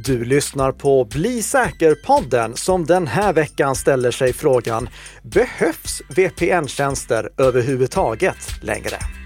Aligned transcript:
Du 0.00 0.24
lyssnar 0.24 0.72
på 0.72 1.04
Bli 1.04 1.42
säker-podden 1.42 2.56
som 2.56 2.86
den 2.86 3.06
här 3.06 3.32
veckan 3.32 3.76
ställer 3.76 4.10
sig 4.10 4.32
frågan 4.32 4.88
Behövs 5.22 6.02
VPN-tjänster 6.08 7.28
överhuvudtaget 7.38 8.36
längre? 8.62 9.21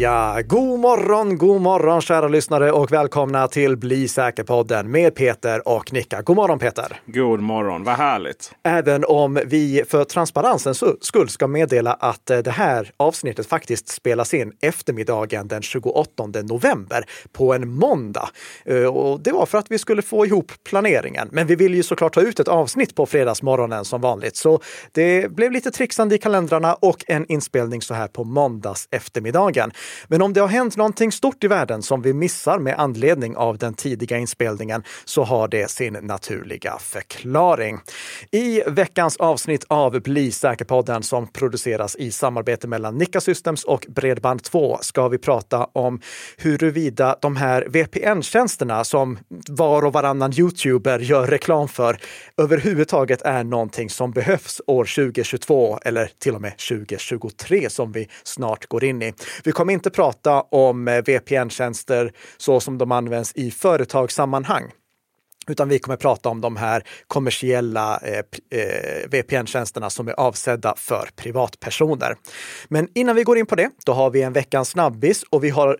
Ja, 0.00 0.40
god 0.46 0.80
morgon, 0.80 1.38
god 1.38 1.60
morgon 1.60 2.00
kära 2.00 2.28
lyssnare 2.28 2.72
och 2.72 2.92
välkomna 2.92 3.48
till 3.48 3.76
Bli 3.76 4.08
säker-podden 4.08 4.90
med 4.90 5.14
Peter 5.14 5.68
och 5.68 5.92
Nicka. 5.92 6.22
God 6.22 6.36
morgon 6.36 6.58
Peter! 6.58 7.00
God 7.06 7.40
morgon, 7.40 7.84
vad 7.84 7.94
härligt! 7.94 8.52
Även 8.62 9.04
om 9.04 9.40
vi 9.46 9.84
för 9.88 10.04
transparensens 10.04 10.84
skull 11.00 11.28
ska 11.28 11.46
meddela 11.46 11.92
att 11.92 12.30
eh, 12.30 12.38
det 12.38 12.50
här 12.50 12.90
avsnittet 12.96 13.46
faktiskt 13.46 13.88
spelas 13.88 14.34
in 14.34 14.52
eftermiddagen 14.60 15.48
den 15.48 15.62
28 15.62 16.26
november 16.42 17.04
på 17.32 17.54
en 17.54 17.68
måndag. 17.68 18.28
Eh, 18.64 18.84
och 18.84 19.20
det 19.20 19.32
var 19.32 19.46
för 19.46 19.58
att 19.58 19.70
vi 19.70 19.78
skulle 19.78 20.02
få 20.02 20.26
ihop 20.26 20.52
planeringen. 20.64 21.28
Men 21.32 21.46
vi 21.46 21.54
vill 21.54 21.74
ju 21.74 21.82
såklart 21.82 22.14
ta 22.14 22.20
ut 22.20 22.40
ett 22.40 22.48
avsnitt 22.48 22.94
på 22.94 23.06
fredagsmorgonen 23.06 23.84
som 23.84 24.00
vanligt. 24.00 24.36
Så 24.36 24.60
det 24.92 25.32
blev 25.32 25.52
lite 25.52 25.70
trixande 25.70 26.14
i 26.14 26.18
kalendrarna 26.18 26.74
och 26.74 27.04
en 27.06 27.26
inspelning 27.32 27.82
så 27.82 27.94
här 27.94 28.08
på 28.08 28.24
måndags 28.24 28.88
eftermiddagen. 28.90 29.72
Men 30.08 30.22
om 30.22 30.32
det 30.32 30.40
har 30.40 30.48
hänt 30.48 30.76
någonting 30.76 31.12
stort 31.12 31.44
i 31.44 31.48
världen 31.48 31.82
som 31.82 32.02
vi 32.02 32.12
missar 32.12 32.58
med 32.58 32.74
anledning 32.78 33.36
av 33.36 33.58
den 33.58 33.74
tidiga 33.74 34.18
inspelningen 34.18 34.82
så 35.04 35.24
har 35.24 35.48
det 35.48 35.70
sin 35.70 35.92
naturliga 35.92 36.78
förklaring. 36.80 37.80
I 38.30 38.62
veckans 38.66 39.16
avsnitt 39.16 39.64
av 39.68 40.00
Bli 40.00 40.32
säker-podden 40.32 41.02
som 41.02 41.26
produceras 41.26 41.96
i 41.96 42.10
samarbete 42.10 42.68
mellan 42.68 42.98
Nikka 42.98 43.20
Systems 43.20 43.64
och 43.64 43.86
Bredband2 43.88 44.78
ska 44.80 45.08
vi 45.08 45.18
prata 45.18 45.64
om 45.72 46.00
huruvida 46.36 47.16
de 47.20 47.36
här 47.36 47.66
VPN-tjänsterna 47.68 48.84
som 48.84 49.18
var 49.48 49.84
och 49.84 49.92
varannan 49.92 50.32
youtuber 50.32 50.98
gör 50.98 51.26
reklam 51.26 51.68
för 51.68 51.98
överhuvudtaget 52.36 53.22
är 53.22 53.44
någonting 53.44 53.90
som 53.90 54.12
behövs 54.12 54.60
år 54.66 54.84
2022 54.84 55.78
eller 55.82 56.10
till 56.18 56.34
och 56.34 56.40
med 56.40 56.58
2023 56.58 57.70
som 57.70 57.92
vi 57.92 58.08
snart 58.22 58.66
går 58.66 58.84
in 58.84 59.02
i. 59.02 59.12
Vi 59.44 59.52
kommer 59.52 59.72
inte 59.78 59.90
prata 59.90 60.40
om 60.40 60.88
eh, 60.88 61.02
VPN-tjänster 61.02 62.12
så 62.36 62.60
som 62.60 62.78
de 62.78 62.92
används 62.92 63.32
i 63.34 63.50
företagssammanhang 63.50 64.72
utan 65.48 65.68
vi 65.68 65.78
kommer 65.78 65.96
prata 65.96 66.28
om 66.28 66.40
de 66.40 66.56
här 66.56 66.82
kommersiella 67.06 68.00
eh, 68.02 68.22
eh, 68.60 69.08
VPN-tjänsterna 69.08 69.90
som 69.90 70.08
är 70.08 70.12
avsedda 70.12 70.74
för 70.76 71.08
privatpersoner. 71.16 72.16
Men 72.68 72.88
innan 72.94 73.16
vi 73.16 73.22
går 73.22 73.38
in 73.38 73.46
på 73.46 73.54
det, 73.54 73.70
då 73.86 73.92
har 73.92 74.10
vi 74.10 74.22
en 74.22 74.32
veckans 74.32 74.68
snabbis 74.68 75.22
och 75.30 75.44
vi 75.44 75.50
har 75.50 75.78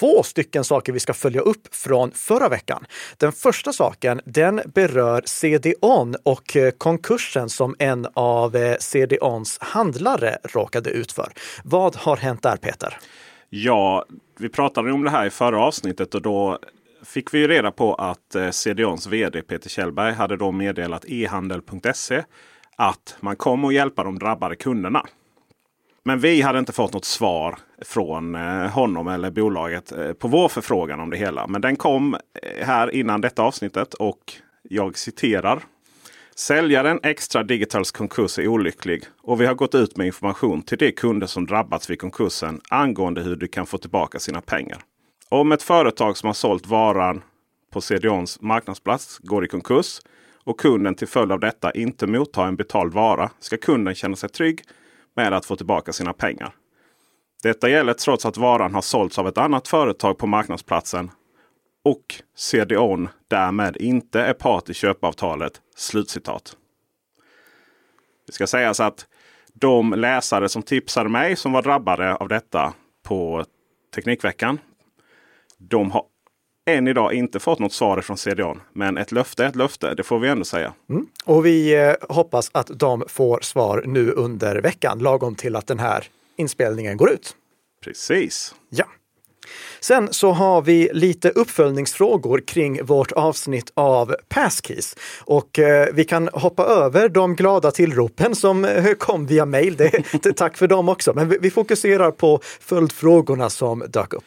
två 0.00 0.22
stycken 0.22 0.64
saker 0.64 0.92
vi 0.92 1.00
ska 1.00 1.14
följa 1.14 1.40
upp 1.40 1.74
från 1.74 2.10
förra 2.10 2.48
veckan. 2.48 2.84
Den 3.16 3.32
första 3.32 3.72
saken, 3.72 4.20
den 4.24 4.60
berör 4.74 5.22
Cdon 5.24 6.16
och 6.22 6.56
eh, 6.56 6.70
konkursen 6.70 7.48
som 7.48 7.76
en 7.78 8.06
av 8.14 8.56
eh, 8.56 8.76
Cdons 8.78 9.58
handlare 9.60 10.38
råkade 10.44 10.90
ut 10.90 11.12
för. 11.12 11.32
Vad 11.64 11.96
har 11.96 12.16
hänt 12.16 12.42
där, 12.42 12.56
Peter? 12.56 12.98
Ja, 13.52 14.04
vi 14.38 14.48
pratade 14.48 14.92
om 14.92 15.04
det 15.04 15.10
här 15.10 15.26
i 15.26 15.30
förra 15.30 15.60
avsnittet 15.60 16.14
och 16.14 16.22
då 16.22 16.58
fick 17.04 17.34
vi 17.34 17.48
reda 17.48 17.70
på 17.70 17.94
att 17.94 18.34
eh, 18.34 18.50
CDONs 18.50 19.06
vd 19.06 19.42
Peter 19.42 19.70
Kjellberg 19.70 20.12
hade 20.12 20.36
då 20.36 20.52
meddelat 20.52 21.04
e-handel.se 21.08 22.24
att 22.76 23.16
man 23.20 23.36
kommer 23.36 23.68
att 23.68 23.74
hjälpa 23.74 24.04
de 24.04 24.18
drabbade 24.18 24.56
kunderna. 24.56 25.06
Men 26.02 26.20
vi 26.20 26.42
hade 26.42 26.58
inte 26.58 26.72
fått 26.72 26.92
något 26.92 27.04
svar 27.04 27.58
från 27.82 28.34
eh, 28.34 28.66
honom 28.66 29.08
eller 29.08 29.30
bolaget 29.30 29.92
eh, 29.92 30.12
på 30.12 30.28
vår 30.28 30.48
förfrågan 30.48 31.00
om 31.00 31.10
det 31.10 31.16
hela. 31.16 31.46
Men 31.46 31.60
den 31.60 31.76
kom 31.76 32.16
här 32.62 32.94
innan 32.94 33.20
detta 33.20 33.42
avsnittet 33.42 33.94
och 33.94 34.32
jag 34.62 34.98
citerar 34.98 35.62
Säljaren 36.40 37.00
Extra 37.02 37.42
Digitals 37.42 37.90
konkurs 37.90 38.38
är 38.38 38.48
olycklig 38.48 39.04
och 39.22 39.40
vi 39.40 39.46
har 39.46 39.54
gått 39.54 39.74
ut 39.74 39.96
med 39.96 40.06
information 40.06 40.62
till 40.62 40.78
de 40.78 40.92
kunder 40.92 41.26
som 41.26 41.46
drabbats 41.46 41.90
vid 41.90 42.00
konkursen 42.00 42.60
angående 42.68 43.22
hur 43.22 43.36
de 43.36 43.48
kan 43.48 43.66
få 43.66 43.78
tillbaka 43.78 44.18
sina 44.18 44.40
pengar. 44.40 44.78
Om 45.28 45.52
ett 45.52 45.62
företag 45.62 46.16
som 46.16 46.26
har 46.26 46.34
sålt 46.34 46.66
varan 46.66 47.22
på 47.72 47.80
CDONs 47.80 48.40
marknadsplats 48.40 49.18
går 49.18 49.44
i 49.44 49.48
konkurs 49.48 50.00
och 50.44 50.60
kunden 50.60 50.94
till 50.94 51.08
följd 51.08 51.32
av 51.32 51.40
detta 51.40 51.70
inte 51.72 52.06
mottar 52.06 52.46
en 52.46 52.56
betald 52.56 52.92
vara 52.92 53.30
ska 53.40 53.56
kunden 53.56 53.94
känna 53.94 54.16
sig 54.16 54.28
trygg 54.28 54.62
med 55.16 55.32
att 55.32 55.46
få 55.46 55.56
tillbaka 55.56 55.92
sina 55.92 56.12
pengar. 56.12 56.54
Detta 57.42 57.68
gäller 57.68 57.92
trots 57.92 58.26
att 58.26 58.36
varan 58.36 58.74
har 58.74 58.82
sålts 58.82 59.18
av 59.18 59.28
ett 59.28 59.38
annat 59.38 59.68
företag 59.68 60.18
på 60.18 60.26
marknadsplatsen 60.26 61.10
och 61.84 62.22
CDON 62.36 63.08
därmed 63.28 63.76
inte 63.76 64.20
är 64.20 64.32
part 64.32 64.70
i 64.70 64.74
köpavtalet. 64.74 65.60
Slutcitat. 65.76 66.56
Det 68.26 68.32
ska 68.32 68.46
sägas 68.46 68.80
att 68.80 69.06
de 69.52 69.92
läsare 69.92 70.48
som 70.48 70.62
tipsade 70.62 71.08
mig 71.08 71.36
som 71.36 71.52
var 71.52 71.62
drabbade 71.62 72.14
av 72.14 72.28
detta 72.28 72.74
på 73.02 73.44
Teknikveckan. 73.94 74.58
De 75.58 75.90
har 75.90 76.04
än 76.66 76.88
idag 76.88 77.14
inte 77.14 77.40
fått 77.40 77.58
något 77.58 77.72
svar 77.72 78.00
från 78.00 78.16
CDON. 78.16 78.60
Men 78.72 78.96
ett 78.96 79.12
löfte 79.12 79.44
är 79.44 79.48
ett 79.48 79.56
löfte, 79.56 79.94
det 79.94 80.02
får 80.02 80.18
vi 80.18 80.28
ändå 80.28 80.44
säga. 80.44 80.74
Mm. 80.90 81.06
Och 81.24 81.46
vi 81.46 81.74
eh, 81.74 81.94
hoppas 82.08 82.50
att 82.52 82.70
de 82.78 83.04
får 83.08 83.40
svar 83.42 83.82
nu 83.86 84.10
under 84.10 84.56
veckan, 84.56 84.98
lagom 84.98 85.34
till 85.34 85.56
att 85.56 85.66
den 85.66 85.78
här 85.78 86.04
inspelningen 86.36 86.96
går 86.96 87.10
ut. 87.10 87.36
Precis. 87.84 88.54
Ja. 88.68 88.84
Sen 89.80 90.12
så 90.12 90.32
har 90.32 90.62
vi 90.62 90.90
lite 90.92 91.30
uppföljningsfrågor 91.30 92.42
kring 92.46 92.84
vårt 92.84 93.12
avsnitt 93.12 93.72
av 93.74 94.16
Passkeys. 94.28 94.96
Och 95.20 95.58
eh, 95.58 95.88
vi 95.92 96.04
kan 96.04 96.28
hoppa 96.32 96.64
över 96.64 97.08
de 97.08 97.36
glada 97.36 97.70
tillropen 97.70 98.34
som 98.34 98.64
eh, 98.64 98.92
kom 98.92 99.26
via 99.26 99.46
mejl. 99.46 99.90
tack 100.36 100.56
för 100.56 100.66
dem 100.66 100.88
också. 100.88 101.12
Men 101.14 101.28
vi, 101.28 101.38
vi 101.40 101.50
fokuserar 101.50 102.10
på 102.10 102.40
följdfrågorna 102.42 103.50
som 103.50 103.84
dök 103.88 104.12
upp. 104.12 104.24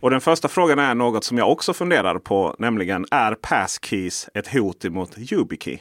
Och 0.00 0.10
den 0.10 0.20
första 0.20 0.48
frågan 0.48 0.78
är 0.78 0.94
något 0.94 1.24
som 1.24 1.38
jag 1.38 1.50
också 1.50 1.72
funderar 1.72 2.18
på, 2.18 2.56
nämligen 2.58 3.06
är 3.10 3.34
Passkeys 3.34 4.28
ett 4.34 4.48
hot 4.48 4.84
emot 4.84 5.18
YubiKey? 5.18 5.78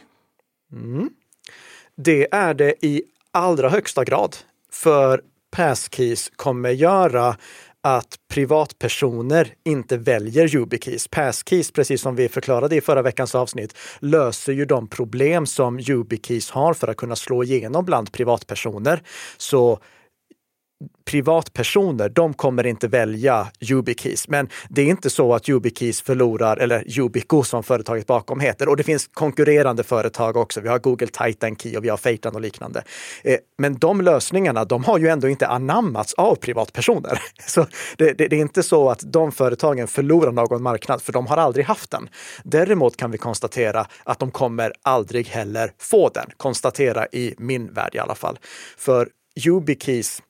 Mm. 0.71 1.09
Det 1.97 2.27
är 2.31 2.53
det 2.53 2.85
i 2.85 3.03
allra 3.31 3.69
högsta 3.69 4.03
grad. 4.03 4.35
För 4.71 5.21
Passkeys 5.51 6.31
kommer 6.35 6.69
göra 6.69 7.35
att 7.83 8.15
privatpersoner 8.29 9.53
inte 9.65 9.97
väljer 9.97 10.55
YubiKeys. 10.55 11.07
Passkeys, 11.07 11.71
precis 11.71 12.01
som 12.01 12.15
vi 12.15 12.29
förklarade 12.29 12.75
i 12.75 12.81
förra 12.81 13.01
veckans 13.01 13.35
avsnitt, 13.35 13.77
löser 13.99 14.53
ju 14.53 14.65
de 14.65 14.87
problem 14.87 15.45
som 15.45 15.79
YubiKeys 15.79 16.51
har 16.51 16.73
för 16.73 16.87
att 16.87 16.97
kunna 16.97 17.15
slå 17.15 17.43
igenom 17.43 17.85
bland 17.85 18.11
privatpersoner. 18.11 19.03
Så 19.37 19.79
privatpersoner, 21.05 22.09
de 22.09 22.33
kommer 22.33 22.65
inte 22.65 22.87
välja 22.87 23.47
YubiKeys. 23.59 24.27
Men 24.27 24.49
det 24.69 24.81
är 24.81 24.85
inte 24.85 25.09
så 25.09 25.33
att 25.33 25.49
YubiKeys 25.49 26.01
förlorar, 26.01 26.57
eller 26.57 26.99
Yubico 26.99 27.43
som 27.43 27.63
företaget 27.63 28.07
bakom 28.07 28.39
heter. 28.39 28.69
Och 28.69 28.77
det 28.77 28.83
finns 28.83 29.07
konkurrerande 29.13 29.83
företag 29.83 30.37
också. 30.37 30.61
Vi 30.61 30.69
har 30.69 30.79
Google 30.79 31.07
Titan 31.07 31.55
Key 31.55 31.77
och 31.77 31.83
vi 31.83 31.89
har 31.89 31.97
Feitan 31.97 32.35
och 32.35 32.41
liknande. 32.41 32.83
Eh, 33.23 33.37
men 33.57 33.77
de 33.77 34.01
lösningarna, 34.01 34.65
de 34.65 34.83
har 34.83 34.97
ju 34.99 35.07
ändå 35.07 35.29
inte 35.29 35.47
anammats 35.47 36.13
av 36.13 36.35
privatpersoner. 36.35 37.21
Så 37.47 37.65
det, 37.97 38.13
det, 38.13 38.27
det 38.27 38.35
är 38.35 38.41
inte 38.41 38.63
så 38.63 38.89
att 38.89 38.99
de 39.05 39.31
företagen 39.31 39.87
förlorar 39.87 40.31
någon 40.31 40.63
marknad, 40.63 41.01
för 41.01 41.13
de 41.13 41.27
har 41.27 41.37
aldrig 41.37 41.65
haft 41.65 41.91
den. 41.91 42.09
Däremot 42.43 42.97
kan 42.97 43.11
vi 43.11 43.17
konstatera 43.17 43.87
att 44.03 44.19
de 44.19 44.31
kommer 44.31 44.73
aldrig 44.81 45.27
heller 45.27 45.71
få 45.79 46.09
den. 46.09 46.25
Konstatera 46.37 47.07
i 47.11 47.35
min 47.37 47.73
värld 47.73 47.95
i 47.95 47.99
alla 47.99 48.15
fall. 48.15 48.39
För 48.77 49.09
YubiKeys 49.45 50.21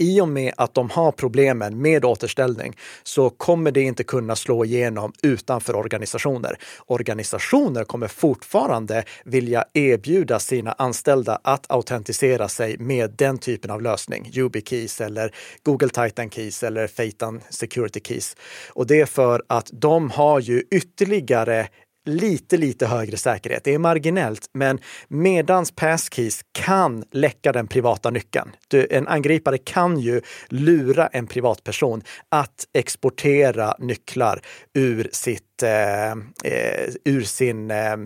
i 0.00 0.20
och 0.20 0.28
med 0.28 0.52
att 0.56 0.74
de 0.74 0.90
har 0.90 1.12
problemen 1.12 1.82
med 1.82 2.04
återställning 2.04 2.76
så 3.02 3.30
kommer 3.30 3.70
det 3.70 3.82
inte 3.82 4.04
kunna 4.04 4.36
slå 4.36 4.64
igenom 4.64 5.12
utanför 5.22 5.76
organisationer. 5.76 6.56
Organisationer 6.86 7.84
kommer 7.84 8.08
fortfarande 8.08 9.04
vilja 9.24 9.64
erbjuda 9.72 10.38
sina 10.38 10.72
anställda 10.72 11.40
att 11.44 11.70
autentisera 11.70 12.48
sig 12.48 12.78
med 12.78 13.10
den 13.10 13.38
typen 13.38 13.70
av 13.70 13.82
lösning. 13.82 14.30
YubiKeys 14.34 15.00
eller 15.00 15.34
Google 15.62 15.88
Titan 15.88 16.30
Keys 16.30 16.62
eller 16.62 16.86
Phaeton 16.86 17.40
Security 17.50 18.00
Keys. 18.04 18.36
Och 18.68 18.86
det 18.86 19.00
är 19.00 19.06
för 19.06 19.42
att 19.46 19.70
de 19.72 20.10
har 20.10 20.40
ju 20.40 20.62
ytterligare 20.70 21.68
lite, 22.04 22.56
lite 22.56 22.86
högre 22.86 23.16
säkerhet. 23.16 23.64
Det 23.64 23.74
är 23.74 23.78
marginellt, 23.78 24.46
men 24.52 24.78
medans 25.08 25.72
passkeys 25.72 26.40
kan 26.52 27.04
läcka 27.12 27.52
den 27.52 27.66
privata 27.66 28.10
nyckeln. 28.10 28.50
Du, 28.68 28.86
en 28.90 29.08
angripare 29.08 29.58
kan 29.58 29.98
ju 29.98 30.20
lura 30.48 31.06
en 31.06 31.26
privatperson 31.26 32.02
att 32.28 32.66
exportera 32.72 33.74
nycklar 33.78 34.40
ur 34.74 35.08
sitt 35.12 35.62
eh, 35.62 36.10
eh, 36.10 36.90
ur 37.04 37.22
sin 37.22 37.70
eh, 37.70 37.96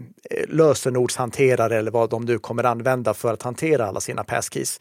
lösenordshanterare 0.48 1.78
eller 1.78 1.90
vad 1.90 2.10
de 2.10 2.24
nu 2.24 2.38
kommer 2.38 2.64
använda 2.64 3.14
för 3.14 3.32
att 3.32 3.42
hantera 3.42 3.86
alla 3.86 4.00
sina 4.00 4.24
passkeys. 4.24 4.80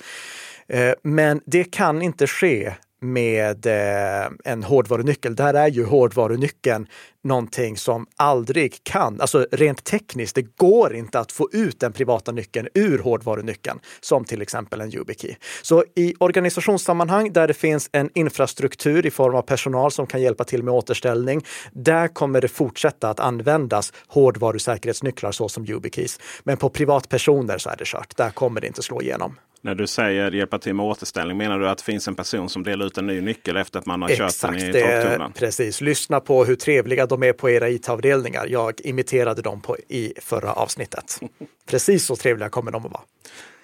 Eh, 0.68 0.94
men 1.04 1.42
det 1.46 1.64
kan 1.64 2.02
inte 2.02 2.28
ske 2.28 2.74
med 3.04 3.66
eh, 3.66 4.32
en 4.44 4.64
hårdvarunyckel. 4.64 5.36
Där 5.36 5.54
är 5.54 5.68
ju 5.68 5.86
hårdvarunyckeln 5.86 6.88
någonting 7.24 7.78
som 7.78 8.08
aldrig 8.16 8.84
kan, 8.84 9.22
alltså 9.22 9.48
rent 9.52 9.84
tekniskt, 9.84 10.36
det 10.36 10.58
går 10.58 10.96
inte 10.96 11.20
att 11.20 11.32
få 11.32 11.50
ut 11.52 11.80
den 11.80 11.94
privata 11.94 12.32
nyckeln 12.32 12.68
ur 12.74 13.00
hårdvarunyckeln, 13.00 13.80
som 14.02 14.26
till 14.26 14.42
exempel 14.42 14.82
en 14.82 14.96
YubiKey. 14.96 15.36
Så 15.62 15.84
i 15.96 16.14
organisationssammanhang 16.20 17.34
där 17.34 17.48
det 17.48 17.54
finns 17.54 17.90
en 17.92 18.10
infrastruktur 18.14 19.06
i 19.06 19.12
form 19.12 19.36
av 19.36 19.42
personal 19.42 19.92
som 19.92 20.08
kan 20.08 20.22
hjälpa 20.22 20.44
till 20.44 20.64
med 20.64 20.74
återställning, 20.74 21.46
där 21.72 22.08
kommer 22.08 22.42
det 22.42 22.48
fortsätta 22.48 23.10
att 23.10 23.20
användas 23.20 23.94
hårdvarusäkerhetsnycklar 24.08 25.32
såsom 25.32 25.66
YubiKeys. 25.66 26.20
Men 26.44 26.58
på 26.58 26.70
privatpersoner 26.70 27.58
så 27.58 27.70
är 27.70 27.76
det 27.78 27.86
kört. 27.86 28.18
Där 28.18 28.30
kommer 28.30 28.62
det 28.62 28.68
inte 28.68 28.84
slå 28.84 29.02
igenom. 29.02 29.36
När 29.66 29.76
du 29.76 29.88
säger 29.88 30.32
hjälpa 30.32 30.60
till 30.60 30.74
med 30.74 30.86
återställning, 30.86 31.38
menar 31.38 31.60
du 31.60 31.70
att 31.70 31.78
det 31.78 31.84
finns 31.84 32.08
en 32.08 32.16
person 32.16 32.50
som 32.50 32.64
delar 32.64 32.86
ut 32.86 32.98
en 32.98 33.08
ny 33.08 33.22
nyckel 33.22 33.58
efter 33.58 33.80
att 33.80 33.86
man 33.86 34.02
har 34.02 34.10
Exakt, 34.10 34.42
kört 34.42 34.52
den 34.52 34.60
i 34.60 34.74
torktumlaren? 34.74 35.34
Precis. 35.34 35.82
Lyssna 35.82 36.20
på 36.20 36.46
hur 36.46 36.56
trevliga 36.56 37.06
de 37.06 37.24
är 37.24 37.34
på 37.34 37.50
era 37.50 37.70
IT-avdelningar. 37.70 38.48
Jag 38.50 38.74
imiterade 38.84 39.42
dem 39.42 39.62
på, 39.62 39.78
i 39.88 40.14
förra 40.22 40.54
avsnittet. 40.54 41.20
Precis 41.70 42.06
så 42.06 42.16
trevliga 42.16 42.50
kommer 42.50 42.72
de 42.72 42.86
att 42.86 42.92
vara. 42.92 43.02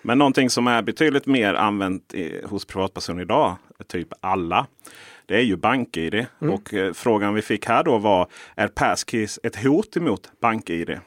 Men 0.02 0.18
någonting 0.18 0.50
som 0.50 0.68
är 0.68 0.82
betydligt 0.82 1.26
mer 1.26 1.54
använt 1.54 2.14
i, 2.14 2.42
hos 2.46 2.66
privatpersoner 2.66 3.22
idag, 3.22 3.56
typ 3.88 4.08
alla, 4.20 4.68
det 5.26 5.36
är 5.36 5.42
ju 5.42 5.56
BankID. 5.56 6.14
Mm. 6.14 6.54
Och 6.54 6.74
eh, 6.74 6.94
frågan 6.94 7.34
vi 7.34 7.42
fick 7.42 7.66
här 7.66 7.84
då 7.84 7.98
var, 7.98 8.28
är 8.56 8.68
Passkeys 8.68 9.40
ett 9.44 9.64
hot 9.64 9.98
emot 9.98 10.32
BankID? 10.42 11.00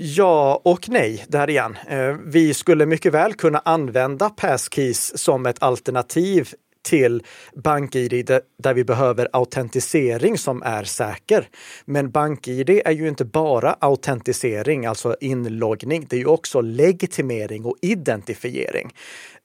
Ja 0.00 0.60
och 0.64 0.88
nej, 0.88 1.24
där 1.28 1.50
igen. 1.50 1.76
Eh, 1.88 2.16
vi 2.24 2.54
skulle 2.54 2.86
mycket 2.86 3.14
väl 3.14 3.34
kunna 3.34 3.58
använda 3.58 4.30
Passkeys 4.30 5.18
som 5.18 5.46
ett 5.46 5.62
alternativ 5.62 6.48
till 6.88 7.22
BankID 7.64 8.30
där 8.62 8.74
vi 8.74 8.84
behöver 8.84 9.28
autentisering 9.32 10.38
som 10.38 10.62
är 10.62 10.84
säker. 10.84 11.48
Men 11.84 12.10
BankID 12.10 12.70
är 12.70 12.92
ju 12.92 13.08
inte 13.08 13.24
bara 13.24 13.72
autentisering, 13.72 14.86
alltså 14.86 15.16
inloggning. 15.20 16.06
Det 16.08 16.16
är 16.16 16.20
ju 16.20 16.26
också 16.26 16.60
legitimering 16.60 17.64
och 17.64 17.76
identifiering. 17.82 18.92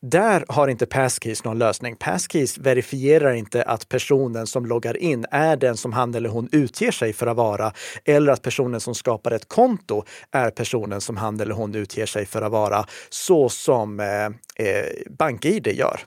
Där 0.06 0.46
har 0.48 0.68
inte 0.68 0.86
Passkeys 0.86 1.44
någon 1.44 1.60
lösning. 1.60 1.96
Passkeys 1.96 2.58
verifierar 2.58 3.34
inte 3.34 3.64
att 3.64 3.90
personen 3.90 4.48
som 4.48 4.66
loggar 4.66 4.98
in 4.98 5.26
är 5.32 5.56
den 5.56 5.78
som 5.78 5.94
han 5.94 6.16
eller 6.16 6.30
hon 6.30 6.50
utger 6.52 6.92
sig 6.92 7.14
för 7.14 7.28
att 7.28 7.38
vara 7.38 7.74
eller 8.06 8.32
att 8.32 8.42
personen 8.42 8.80
som 8.80 8.96
skapar 8.96 9.32
ett 9.32 9.48
konto 9.48 10.04
är 10.32 10.50
personen 10.50 11.02
som 11.02 11.18
han 11.18 11.40
eller 11.40 11.56
hon 11.56 11.76
utger 11.76 12.06
sig 12.06 12.26
för 12.26 12.42
att 12.42 12.52
vara 12.52 12.86
så 13.10 13.50
som 13.50 14.00
eh, 14.00 14.26
eh, 14.68 14.86
BankID 15.10 15.68
gör. 15.68 16.00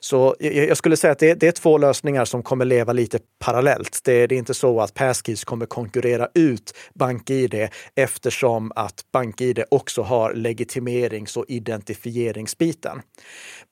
Så 0.00 0.36
jag 0.38 0.76
skulle 0.76 0.96
säga 0.96 1.12
att 1.12 1.18
det, 1.18 1.34
det, 1.34 1.48
är 1.48 1.52
två 1.52 1.78
lösningar 1.78 2.24
som 2.24 2.42
kommer 2.42 2.64
leva 2.64 2.92
lite 2.92 3.18
parallellt. 3.38 4.00
Det, 4.04 4.26
det 4.26 4.34
är 4.34 4.38
inte 4.38 4.54
så 4.54 4.80
att 4.80 4.94
Passkeys 4.94 5.44
kommer 5.44 5.66
konkurrera 5.66 6.28
ut 6.34 6.74
BankID 6.94 7.68
eftersom 7.94 8.72
att 8.76 9.04
BankID 9.12 9.64
också 9.70 10.02
har 10.02 10.34
legitimerings 10.34 11.36
och 11.36 11.44
identifieringsbiten. 11.48 13.02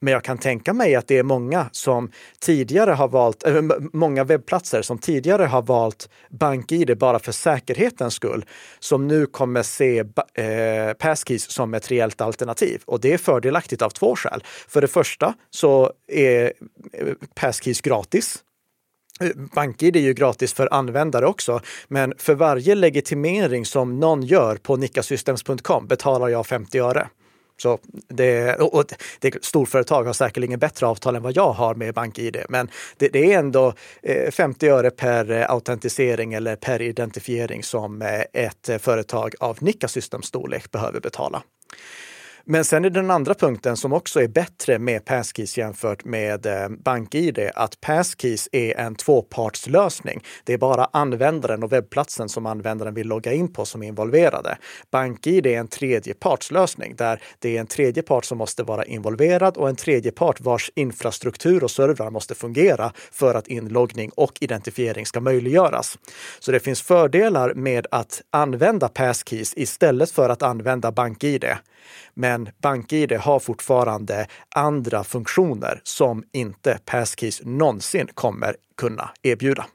Men 0.00 0.12
jag 0.12 0.24
kan 0.24 0.38
tänka 0.38 0.72
mig 0.72 0.94
att 0.94 1.08
det 1.08 1.18
är 1.18 1.22
många 1.22 1.66
som 1.72 2.10
tidigare 2.40 2.90
har 2.90 3.08
valt, 3.08 3.46
äh, 3.46 3.62
många 3.92 4.24
webbplatser 4.24 4.82
som 4.82 4.98
tidigare 4.98 5.44
har 5.44 5.62
valt 5.62 6.08
BankID 6.30 6.98
bara 6.98 7.18
för 7.18 7.32
säkerhetens 7.32 8.14
skull, 8.14 8.44
som 8.78 9.08
nu 9.08 9.26
kommer 9.26 9.62
se 9.62 9.98
eh, 9.98 10.92
Passkeys 10.98 11.50
som 11.50 11.74
ett 11.74 11.90
reellt 11.90 12.20
alternativ. 12.20 12.82
Och 12.84 13.00
det 13.00 13.12
är 13.12 13.18
fördelaktigt 13.18 13.82
av 13.82 13.90
två 13.90 14.16
skäl. 14.16 14.42
För 14.68 14.80
det 14.80 14.88
första 14.88 15.34
så 15.50 15.77
är 16.12 16.52
eh, 16.92 17.14
Passkeys 17.34 17.80
gratis. 17.80 18.44
Eh, 19.20 19.30
BankID 19.54 19.96
är 19.96 20.00
ju 20.00 20.14
gratis 20.14 20.54
för 20.54 20.74
användare 20.74 21.26
också, 21.26 21.60
men 21.88 22.14
för 22.18 22.34
varje 22.34 22.74
legitimering 22.74 23.66
som 23.66 24.00
någon 24.00 24.22
gör 24.22 24.56
på 24.56 24.76
nickasystems.com 24.76 25.86
betalar 25.86 26.28
jag 26.28 26.46
50 26.46 26.78
öre. 26.78 27.08
Så 27.62 27.78
det, 28.08 28.54
och 28.54 28.84
det, 29.18 29.44
storföretag 29.44 30.04
har 30.04 30.12
säkerligen 30.12 30.58
bättre 30.58 30.86
avtal 30.86 31.16
än 31.16 31.22
vad 31.22 31.36
jag 31.36 31.52
har 31.52 31.74
med 31.74 31.94
BankID, 31.94 32.36
men 32.48 32.70
det, 32.96 33.08
det 33.08 33.32
är 33.32 33.38
ändå 33.38 33.74
eh, 34.02 34.30
50 34.30 34.68
öre 34.68 34.90
per 34.90 35.50
autentisering 35.50 36.34
eller 36.34 36.56
per 36.56 36.82
identifiering 36.82 37.62
som 37.62 38.02
ett 38.32 38.70
företag 38.82 39.34
av 39.40 39.58
Nika 39.60 39.88
Systems 39.88 40.26
storlek 40.26 40.70
behöver 40.70 41.00
betala. 41.00 41.42
Men 42.50 42.64
sen 42.64 42.84
är 42.84 42.90
den 42.90 43.10
andra 43.10 43.34
punkten 43.34 43.76
som 43.76 43.92
också 43.92 44.20
är 44.20 44.28
bättre 44.28 44.78
med 44.78 45.04
Passkeys 45.04 45.58
jämfört 45.58 46.04
med 46.04 46.46
eh, 46.46 46.68
BankID, 46.68 47.50
att 47.54 47.80
Passkeys 47.80 48.48
är 48.52 48.78
en 48.78 48.94
tvåpartslösning. 48.94 50.24
Det 50.44 50.52
är 50.52 50.58
bara 50.58 50.88
användaren 50.92 51.62
och 51.62 51.72
webbplatsen 51.72 52.28
som 52.28 52.46
användaren 52.46 52.94
vill 52.94 53.06
logga 53.06 53.32
in 53.32 53.52
på 53.52 53.64
som 53.64 53.82
är 53.82 53.86
involverade. 53.86 54.58
BankID 54.90 55.46
är 55.46 55.58
en 55.58 55.68
tredjepartslösning 55.68 56.96
där 56.96 57.22
det 57.38 57.56
är 57.56 57.60
en 57.60 57.66
tredje 57.66 58.02
part 58.02 58.24
som 58.24 58.38
måste 58.38 58.62
vara 58.62 58.84
involverad 58.84 59.56
och 59.56 59.68
en 59.68 59.76
tredje 59.76 60.12
part 60.12 60.40
vars 60.40 60.70
infrastruktur 60.74 61.64
och 61.64 61.70
servrar 61.70 62.10
måste 62.10 62.34
fungera 62.34 62.92
för 63.12 63.34
att 63.34 63.46
inloggning 63.48 64.10
och 64.10 64.32
identifiering 64.40 65.06
ska 65.06 65.20
möjliggöras. 65.20 65.98
Så 66.38 66.52
det 66.52 66.60
finns 66.60 66.82
fördelar 66.82 67.54
med 67.54 67.86
att 67.90 68.22
använda 68.30 68.88
Passkeys 68.88 69.54
istället 69.56 70.10
för 70.10 70.28
att 70.28 70.42
använda 70.42 70.92
BankID. 70.92 71.44
Men 72.14 72.48
BankID 72.62 73.12
har 73.12 73.38
fortfarande 73.38 74.26
andra 74.54 75.04
funktioner 75.04 75.80
som 75.84 76.24
inte 76.32 76.78
Passkeys 76.84 77.42
någonsin 77.44 78.08
kommer 78.14 78.56
kunna 78.76 79.10
erbjuda. 79.22 79.66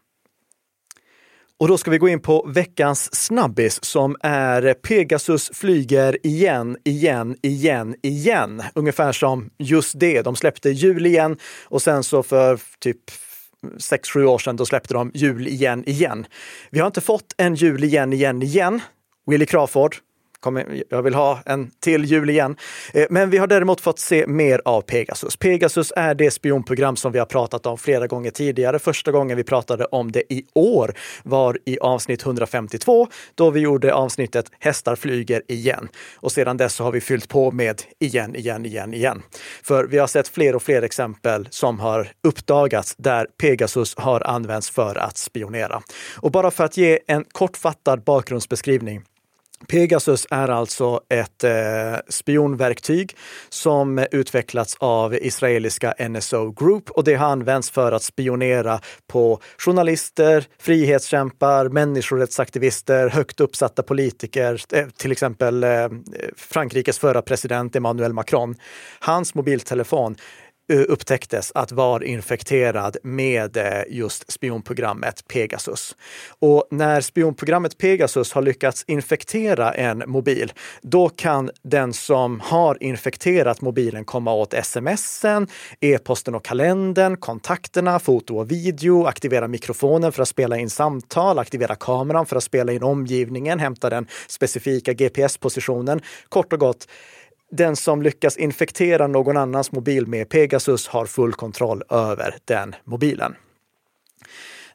Och 1.60 1.68
då 1.68 1.78
ska 1.78 1.92
vi 1.92 1.98
gå 1.98 2.10
in 2.10 2.22
på 2.22 2.46
veckans 2.48 3.16
snabbis 3.26 3.84
som 3.84 4.16
är 4.22 4.74
Pegasus 4.74 5.52
flyger 5.54 6.18
igen, 6.24 6.78
igen, 6.84 7.36
igen, 7.42 7.96
igen. 8.02 8.64
Ungefär 8.76 9.12
som 9.12 9.50
just 9.58 10.00
det. 10.00 10.22
De 10.22 10.36
släppte 10.36 10.70
jul 10.70 11.06
igen 11.06 11.38
och 11.64 11.82
sen 11.82 12.04
så 12.04 12.24
för 12.24 12.60
typ 12.80 13.00
sex 13.78 14.10
sju 14.10 14.26
år 14.26 14.38
sedan, 14.38 14.56
då 14.56 14.66
släppte 14.66 14.94
de 14.94 15.12
jul 15.14 15.48
igen, 15.48 15.84
igen. 15.90 16.26
Vi 16.70 16.80
har 16.80 16.88
inte 16.88 17.02
fått 17.02 17.34
en 17.38 17.56
jul 17.56 17.84
igen, 17.84 18.14
igen, 18.14 18.42
igen. 18.42 18.82
Willy 19.26 19.46
Crawford, 19.46 19.96
kommer, 20.44 20.84
jag 20.90 21.02
vill 21.02 21.14
ha 21.14 21.40
en 21.46 21.72
till 21.80 22.06
jul 22.06 22.30
igen. 22.30 22.56
Eh, 22.94 23.06
men 23.10 23.30
vi 23.30 23.38
har 23.38 23.48
däremot 23.48 23.82
fått 23.82 24.00
se 24.00 24.28
mer 24.28 24.62
av 24.66 24.82
Pegasus. 24.82 25.38
Pegasus 25.38 25.94
är 25.96 26.16
det 26.16 26.32
spionprogram 26.32 26.96
som 26.96 27.12
vi 27.12 27.20
har 27.20 27.26
pratat 27.26 27.66
om 27.66 27.78
flera 27.78 28.08
gånger 28.08 28.32
tidigare. 28.32 28.80
Första 28.80 29.12
gången 29.12 29.38
vi 29.38 29.44
pratade 29.44 29.86
om 29.86 30.12
det 30.12 30.34
i 30.34 30.46
år 30.54 30.94
var 31.24 31.58
i 31.66 31.80
avsnitt 31.80 32.26
152 32.26 33.08
då 33.36 33.50
vi 33.50 33.60
gjorde 33.60 33.94
avsnittet 33.94 34.46
Hästar 34.60 34.96
flyger 34.96 35.42
igen. 35.48 35.88
Och 36.16 36.32
sedan 36.32 36.58
dess 36.58 36.80
har 36.80 36.92
vi 36.92 37.02
fyllt 37.02 37.30
på 37.30 37.52
med 37.52 37.82
igen, 38.00 38.36
igen, 38.36 38.66
igen, 38.66 38.94
igen. 38.94 39.22
För 39.64 39.84
vi 39.84 39.98
har 39.98 40.08
sett 40.08 40.28
fler 40.28 40.56
och 40.56 40.64
fler 40.64 40.82
exempel 40.82 41.48
som 41.50 41.80
har 41.80 42.08
uppdagats 42.24 42.96
där 42.98 43.28
Pegasus 43.42 43.96
har 43.98 44.28
använts 44.28 44.70
för 44.70 44.98
att 44.98 45.18
spionera. 45.18 45.82
Och 46.18 46.32
bara 46.32 46.52
för 46.52 46.64
att 46.64 46.78
ge 46.78 47.00
en 47.08 47.26
kortfattad 47.32 48.04
bakgrundsbeskrivning 48.04 49.02
Pegasus 49.68 50.28
är 50.32 50.48
alltså 50.48 51.02
ett 51.10 51.44
eh, 51.44 51.52
spionverktyg 52.10 53.16
som 53.50 54.06
utvecklats 54.12 54.78
av 54.80 55.16
israeliska 55.16 55.94
NSO 56.10 56.52
Group 56.52 56.90
och 56.90 57.04
det 57.04 57.16
har 57.16 57.28
använts 57.28 57.70
för 57.70 57.92
att 57.92 58.04
spionera 58.04 58.80
på 59.08 59.40
journalister, 59.58 60.46
frihetskämpar, 60.60 61.70
människorättsaktivister, 61.70 63.10
högt 63.10 63.40
uppsatta 63.40 63.84
politiker, 63.84 64.62
eh, 64.74 64.88
till 64.98 65.12
exempel 65.12 65.64
eh, 65.64 65.88
Frankrikes 66.38 67.00
förra 67.00 67.22
president 67.22 67.76
Emmanuel 67.76 68.14
Macron. 68.14 68.56
Hans 69.00 69.36
mobiltelefon 69.36 70.16
Eh, 70.74 70.80
upptäcktes 70.88 71.52
att 71.56 71.72
vara 71.72 72.06
infekterad 72.06 72.98
med 73.04 73.58
eh, 73.58 73.84
just 73.90 74.32
spionprogrammet 74.32 75.28
Pegasus. 75.28 75.96
Och 76.40 76.68
när 76.72 77.02
spionprogrammet 77.02 77.78
Pegasus 77.78 78.34
har 78.34 78.42
lyckats 78.42 78.84
infektera 78.88 79.74
en 79.74 80.04
mobil, 80.08 80.54
då 80.82 81.10
kan 81.10 81.52
den 81.64 81.94
som 81.94 82.40
har 82.40 82.84
infekterat 82.84 83.62
mobilen 83.62 84.06
komma 84.06 84.34
åt 84.34 84.54
smsen, 84.64 85.48
e-posten 85.80 86.36
och 86.36 86.46
kalendern, 86.46 87.18
kontakterna, 87.18 88.00
foto 88.00 88.38
och 88.38 88.52
video, 88.52 89.06
aktivera 89.06 89.48
mikrofonen 89.48 90.12
för 90.12 90.22
att 90.22 90.28
spela 90.28 90.58
in 90.58 90.70
samtal, 90.70 91.40
aktivera 91.40 91.76
kameran 91.76 92.26
för 92.26 92.36
att 92.36 92.44
spela 92.44 92.72
in 92.72 92.84
omgivningen, 92.84 93.60
hämta 93.60 93.90
den 93.90 94.08
specifika 94.28 94.94
GPS-positionen. 94.94 96.02
Kort 96.30 96.54
och 96.54 96.60
gott, 96.60 96.88
den 97.54 97.76
som 97.76 98.02
lyckas 98.02 98.38
infektera 98.38 99.08
någon 99.08 99.38
annans 99.38 99.72
mobil 99.72 100.08
med 100.08 100.30
Pegasus 100.30 100.88
har 100.88 101.06
full 101.06 101.34
kontroll 101.34 101.84
över 101.90 102.36
den 102.46 102.76
mobilen. 102.84 103.36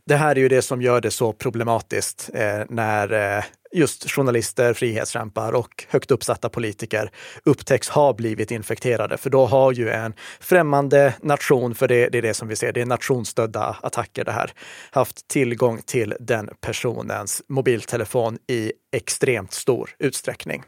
Det 0.05 0.17
här 0.17 0.37
är 0.37 0.41
ju 0.41 0.49
det 0.49 0.63
som 0.63 0.83
gör 0.83 1.01
det 1.01 1.11
så 1.11 1.33
problematiskt 1.33 2.31
eh, 2.35 2.61
när 2.69 3.37
eh, 3.37 3.45
just 3.73 4.11
journalister, 4.11 4.75
frihetskämpar 4.75 5.53
och 5.53 5.85
högt 5.89 6.11
uppsatta 6.11 6.49
politiker 6.49 7.11
upptäcks 7.45 7.89
ha 7.89 8.13
blivit 8.13 8.51
infekterade. 8.51 9.17
För 9.17 9.31
då 9.31 9.47
har 9.47 9.73
ju 9.73 9.91
en 9.91 10.15
främmande 10.41 11.15
nation, 11.23 11.75
för 11.75 11.89
det, 11.89 12.09
det 12.09 12.19
är 12.19 12.23
det 12.23 12.35
som 12.35 12.49
vi 12.49 12.57
ser, 12.57 12.73
det 12.73 12.81
är 12.81 12.87
nationsstödda 12.87 13.77
attacker 13.83 14.25
det 14.25 14.33
här, 14.33 14.53
haft 14.91 15.29
tillgång 15.29 15.81
till 15.87 16.15
den 16.21 16.51
personens 16.61 17.43
mobiltelefon 17.49 18.39
i 18.47 18.73
extremt 18.93 19.53
stor 19.53 19.91
utsträckning. 19.99 20.65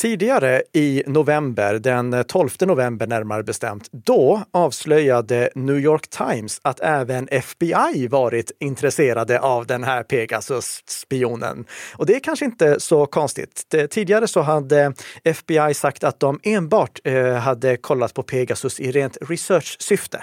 Tidigare 0.00 0.62
i 0.72 1.02
november, 1.06 1.78
den 1.78 2.24
12 2.24 2.50
november 2.60 3.06
närmare 3.06 3.42
bestämt, 3.42 3.88
då 3.92 4.42
avslöjade 4.50 5.50
New 5.54 5.78
York 5.78 6.08
Times 6.08 6.60
att 6.62 6.80
även 6.80 7.28
FBI 7.30 8.08
varit 8.10 8.52
intresserade 8.60 9.40
av 9.40 9.66
den 9.66 9.84
här 9.84 10.02
Pegasus-spionen. 10.02 11.64
Och 11.96 12.06
det 12.06 12.16
är 12.16 12.20
kanske 12.20 12.44
inte 12.44 12.80
så 12.80 13.06
konstigt. 13.06 13.74
Tidigare 13.90 14.28
så 14.28 14.40
hade 14.40 14.92
FBI 15.24 15.74
sagt 15.74 16.04
att 16.04 16.20
de 16.20 16.40
enbart 16.42 17.00
eh, 17.04 17.34
hade 17.34 17.76
kollat 17.76 18.14
på 18.14 18.22
Pegasus 18.22 18.80
i 18.80 18.92
rent 18.92 19.18
research-syfte 19.20 20.22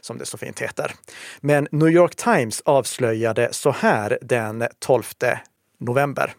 som 0.00 0.18
det 0.18 0.26
så 0.26 0.38
fint 0.38 0.60
heter. 0.60 0.92
Men 1.40 1.68
New 1.70 1.90
York 1.90 2.16
Times 2.16 2.62
avslöjade 2.64 3.48
så 3.52 3.70
här 3.70 4.18
den 4.22 4.64
12 4.78 5.02
november 5.80 6.34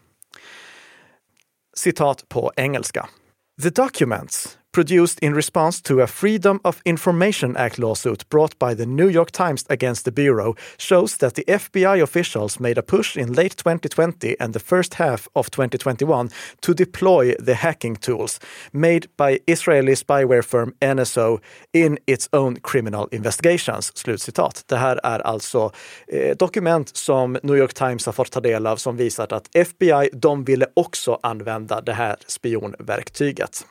citat 1.78 2.28
på 2.28 2.52
engelska. 2.56 3.08
The 3.62 3.70
documents 3.70 4.57
produced 4.72 5.18
in 5.20 5.34
response 5.34 5.80
to 5.82 6.00
a 6.00 6.06
Freedom 6.06 6.60
of 6.64 6.80
Information 6.84 7.56
Act 7.56 7.78
lawsuit 7.78 8.28
brought 8.28 8.58
by 8.58 8.74
the 8.74 8.86
New 8.86 9.08
York 9.08 9.30
Times 9.30 9.64
against 9.68 10.04
the 10.04 10.12
Bureau 10.12 10.54
shows 10.76 11.16
that 11.16 11.34
the 11.34 11.44
FBI 11.44 12.02
officials 12.02 12.60
made 12.60 12.78
a 12.78 12.82
push 12.82 13.16
in 13.16 13.32
late 13.32 13.56
2020 13.56 14.36
and 14.40 14.52
the 14.52 14.60
first 14.60 14.94
half 14.94 15.28
of 15.34 15.50
2021 15.50 16.30
to 16.60 16.74
deploy 16.74 17.34
the 17.38 17.54
hacking 17.54 17.96
tools 17.96 18.40
made 18.72 19.06
by 19.16 19.40
Israeli 19.46 19.94
spyware 19.94 20.44
firm 20.44 20.74
NSO 20.80 21.40
in 21.72 21.98
its 22.06 22.28
own 22.32 22.56
criminal 22.56 23.08
investigations. 23.12 23.92
Slutcitat. 23.96 24.64
Det 24.66 24.76
här 24.76 25.00
är 25.02 25.18
alltså 25.18 25.72
eh, 26.08 26.36
dokument 26.36 26.96
som 26.96 27.38
New 27.42 27.56
York 27.56 27.74
Times 27.74 28.06
har 28.06 28.12
fått 28.12 28.32
ta 28.32 28.40
del 28.40 28.66
av 28.66 28.76
som 28.76 28.96
visar 28.96 29.32
att 29.32 29.56
FBI, 29.56 30.08
de 30.12 30.44
ville 30.44 30.66
också 30.74 31.18
använda 31.22 31.80
det 31.80 31.92
här 31.92 32.16
spionverktyget 32.26 33.64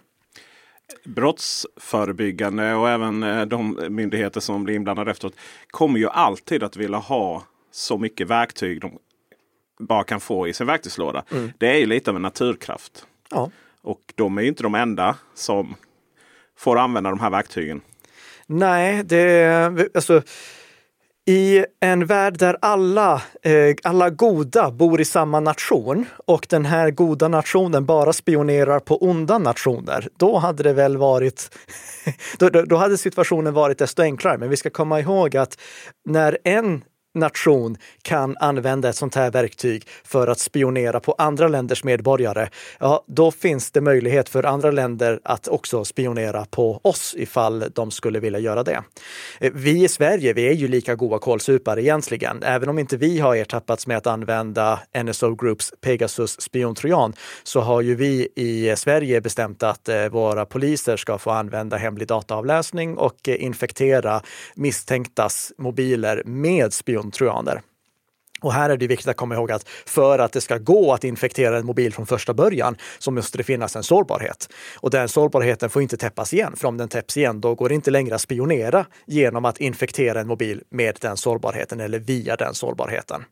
brottsförebyggande 1.04 2.74
och 2.74 2.90
även 2.90 3.24
eh, 3.24 3.46
de 3.46 3.80
myndigheter 3.90 4.40
som 4.40 4.64
blir 4.64 4.76
inblandade 4.76 5.12
efteråt 5.12 5.36
kommer 5.68 6.00
ju 6.00 6.10
alltid 6.10 6.64
att 6.64 6.78
vilja 6.78 6.98
ha 6.98 7.44
så 7.72 7.98
mycket 7.98 8.28
verktyg 8.28 8.82
de 8.82 9.00
bara 9.80 10.04
kan 10.04 10.20
få 10.20 10.48
i 10.48 10.54
sin 10.54 10.68
verktygslåda. 10.68 11.24
Mm. 11.32 11.52
Det 11.58 11.68
är 11.68 11.78
ju 11.78 11.86
lite 11.86 12.10
av 12.10 12.16
en 12.16 12.22
naturkraft. 12.22 13.06
Ja. 13.30 13.52
Och 13.82 14.14
de 14.16 14.38
är 14.38 14.42
ju 14.42 14.48
inte 14.48 14.64
de 14.64 14.76
enda 14.76 15.16
som 15.34 15.76
får 16.58 16.78
använda 16.78 17.10
de 17.10 17.20
här 17.20 17.30
verktygen. 17.30 17.82
Nej, 18.46 19.04
det 19.04 19.96
alltså 19.96 20.22
i 21.28 21.66
en 21.80 22.06
värld 22.06 22.38
där 22.38 22.58
alla, 22.62 23.22
eh, 23.42 23.76
alla 23.84 24.10
goda 24.10 24.72
bor 24.72 25.02
i 25.02 25.06
samma 25.06 25.40
nation 25.40 26.06
och 26.26 26.46
den 26.50 26.66
här 26.66 26.92
goda 26.92 27.28
nationen 27.28 27.86
bara 27.86 28.14
spionerar 28.14 28.80
på 28.80 28.98
onda 28.98 29.38
nationer, 29.38 30.08
då 30.18 30.38
hade 30.38 30.64
det 30.64 30.74
väl 30.74 30.98
varit 30.98 31.58
då, 32.38 32.50
då, 32.50 32.62
då 32.62 32.76
hade 32.76 32.98
situationen 32.98 33.54
varit 33.54 33.78
desto 33.78 34.02
enklare. 34.02 34.38
Men 34.38 34.50
vi 34.50 34.58
ska 34.58 34.70
komma 34.70 35.00
ihåg 35.00 35.38
att 35.38 35.60
när 36.10 36.38
en 36.44 36.82
nation 37.20 37.78
kan 38.02 38.38
använda 38.40 38.90
ett 38.90 38.96
sånt 38.96 39.16
här 39.16 39.32
verktyg 39.32 39.88
för 40.04 40.28
att 40.28 40.40
spionera 40.40 41.00
på 41.00 41.16
andra 41.18 41.48
länders 41.48 41.84
medborgare, 41.84 42.50
ja, 42.80 43.04
då 43.08 43.32
finns 43.32 43.72
det 43.72 43.82
möjlighet 43.82 44.30
för 44.30 44.44
andra 44.44 44.72
länder 44.72 45.20
att 45.24 45.48
också 45.48 45.86
spionera 45.86 46.46
på 46.46 46.80
oss 46.84 47.16
ifall 47.18 47.66
de 47.76 47.92
skulle 47.92 48.20
vilja 48.20 48.40
göra 48.40 48.64
det. 48.64 48.84
Eh, 49.40 49.52
vi 49.56 49.84
i 49.84 49.88
Sverige, 49.88 50.34
vi 50.34 50.48
är 50.48 50.54
ju 50.54 50.68
lika 50.68 50.96
goda 50.96 51.20
kålsupare 51.20 51.84
egentligen. 51.84 52.44
Även 52.44 52.70
om 52.70 52.80
inte 52.80 52.98
vi 52.98 53.20
har 53.20 53.36
ertappats 53.36 53.88
med 53.88 53.98
att 53.98 54.08
använda 54.08 54.80
NSO 55.04 55.36
Groups 55.36 55.74
Pegasus 55.82 56.42
spiontrojan 56.42 57.14
så 57.44 57.62
har 57.62 57.82
ju 57.82 57.96
vi 57.96 58.28
i 58.36 58.76
Sverige 58.78 59.22
bestämt 59.22 59.64
att 59.64 59.90
eh, 59.90 60.06
våra 60.06 60.46
poliser 60.46 60.98
ska 60.98 61.18
få 61.18 61.32
använda 61.32 61.78
hemlig 61.78 62.08
dataavläsning 62.08 62.98
och 62.98 63.30
eh, 63.30 63.44
infektera 63.44 64.22
misstänktas 64.56 65.54
mobiler 65.58 66.24
med 66.26 66.74
spion 66.74 67.07
trojaner. 67.12 67.62
Och 68.42 68.54
här 68.54 68.70
är 68.70 68.78
det 68.78 68.88
viktigt 68.88 69.08
att 69.08 69.18
komma 69.18 69.36
ihåg 69.36 69.52
att 69.52 69.68
för 69.86 70.20
att 70.20 70.32
det 70.32 70.42
ska 70.42 70.58
gå 70.58 70.94
att 70.94 71.04
infektera 71.04 71.58
en 71.58 71.66
mobil 71.66 71.94
från 71.94 72.06
första 72.06 72.34
början 72.34 72.78
så 73.00 73.12
måste 73.12 73.38
det 73.38 73.44
finnas 73.44 73.76
en 73.76 73.84
sårbarhet. 73.84 74.50
Och 74.76 74.90
den 74.90 75.10
sårbarheten 75.10 75.70
får 75.70 75.82
inte 75.82 75.98
täppas 75.98 76.34
igen, 76.34 76.54
för 76.56 76.68
om 76.68 76.78
den 76.78 76.90
täpps 76.90 77.18
igen 77.18 77.42
då 77.42 77.56
går 77.56 77.70
det 77.70 77.76
inte 77.76 77.92
längre 77.92 78.16
att 78.16 78.22
spionera 78.22 78.86
genom 79.06 79.46
att 79.46 79.58
infektera 79.58 80.22
en 80.22 80.28
mobil 80.28 80.64
med 80.70 80.98
den 81.02 81.18
sårbarheten 81.18 81.80
eller 81.80 82.00
via 82.00 82.36
den 82.36 82.54
sårbarheten. 82.54 83.24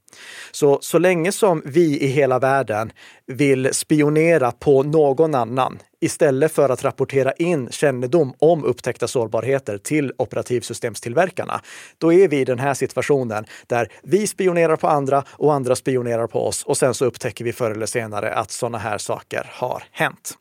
Så, 0.51 0.77
så 0.81 0.99
länge 0.99 1.31
som 1.31 1.61
vi 1.65 1.99
i 2.01 2.07
hela 2.07 2.39
världen 2.39 2.91
vill 3.27 3.73
spionera 3.73 4.51
på 4.51 4.83
någon 4.83 5.35
annan 5.35 5.79
istället 6.01 6.51
för 6.51 6.69
att 6.69 6.83
rapportera 6.83 7.31
in 7.31 7.69
kännedom 7.71 8.33
om 8.39 8.63
upptäckta 8.63 9.07
sårbarheter 9.07 9.77
till 9.77 10.13
operativsystemstillverkarna. 10.17 11.61
Då 11.97 12.13
är 12.13 12.27
vi 12.27 12.39
i 12.39 12.45
den 12.45 12.59
här 12.59 12.73
situationen 12.73 13.45
där 13.67 13.91
vi 14.03 14.27
spionerar 14.27 14.75
på 14.75 14.87
andra 14.87 15.23
och 15.31 15.53
andra 15.53 15.75
spionerar 15.75 16.27
på 16.27 16.47
oss 16.47 16.63
och 16.63 16.77
sen 16.77 16.93
så 16.93 17.05
upptäcker 17.05 17.45
vi 17.45 17.53
förr 17.53 17.71
eller 17.71 17.85
senare 17.85 18.33
att 18.33 18.51
sådana 18.51 18.77
här 18.77 18.97
saker 18.97 19.49
har 19.53 19.83
hänt. 19.91 20.37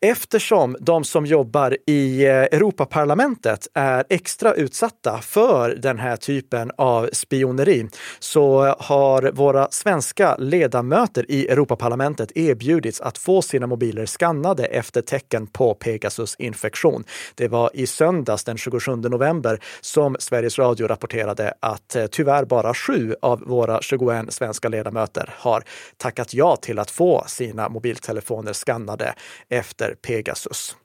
Eftersom 0.00 0.76
de 0.80 1.04
som 1.04 1.26
jobbar 1.26 1.76
i 1.86 2.24
eh, 2.24 2.30
Europaparlamentet 2.30 3.68
är 3.74 4.04
extra 4.08 4.54
utsatta 4.54 5.18
för 5.22 5.70
den 5.70 5.98
här 5.98 6.16
typen 6.16 6.72
av 6.78 7.08
spioneri 7.12 7.88
så 8.18 8.74
har 8.78 9.32
våra 9.32 9.68
svenska 9.70 10.36
ledamöter 10.36 11.30
i 11.30 11.48
Europaparlamentet 11.48 12.32
erbjudits 12.34 13.00
att 13.00 13.18
få 13.18 13.42
sina 13.42 13.66
mobiler 13.66 14.06
skannade 14.06 14.64
efter 14.64 15.02
tecken 15.02 15.46
på 15.46 15.74
Pegasus-infektion. 15.74 17.04
Det 17.34 17.48
var 17.48 17.70
i 17.74 17.86
söndags 17.86 18.44
den 18.44 18.56
27 18.56 18.96
november 18.96 19.60
som 19.80 20.16
Sveriges 20.18 20.58
Radio 20.58 20.86
rapporterade 20.86 21.54
att 21.60 21.96
eh, 21.96 22.06
tyvärr 22.06 22.44
bara 22.44 22.74
sju 22.74 23.14
av 23.22 23.40
våra 23.40 23.82
21 23.82 24.32
svenska 24.32 24.68
ledamöter 24.68 25.30
har 25.36 25.62
tackat 25.96 26.34
ja 26.34 26.56
till 26.56 26.78
att 26.78 26.90
få 26.90 27.24
sina 27.26 27.68
mobiltelefoner 27.68 28.52
skannade 28.52 29.14
efter 29.48 29.85
heter 29.86 29.94
Pegasus. 29.94 30.76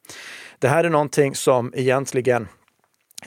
Det 0.60 0.68
här 0.68 0.84
är 0.84 0.90
någonting 0.90 1.36
som 1.36 1.74
egentligen 1.76 2.48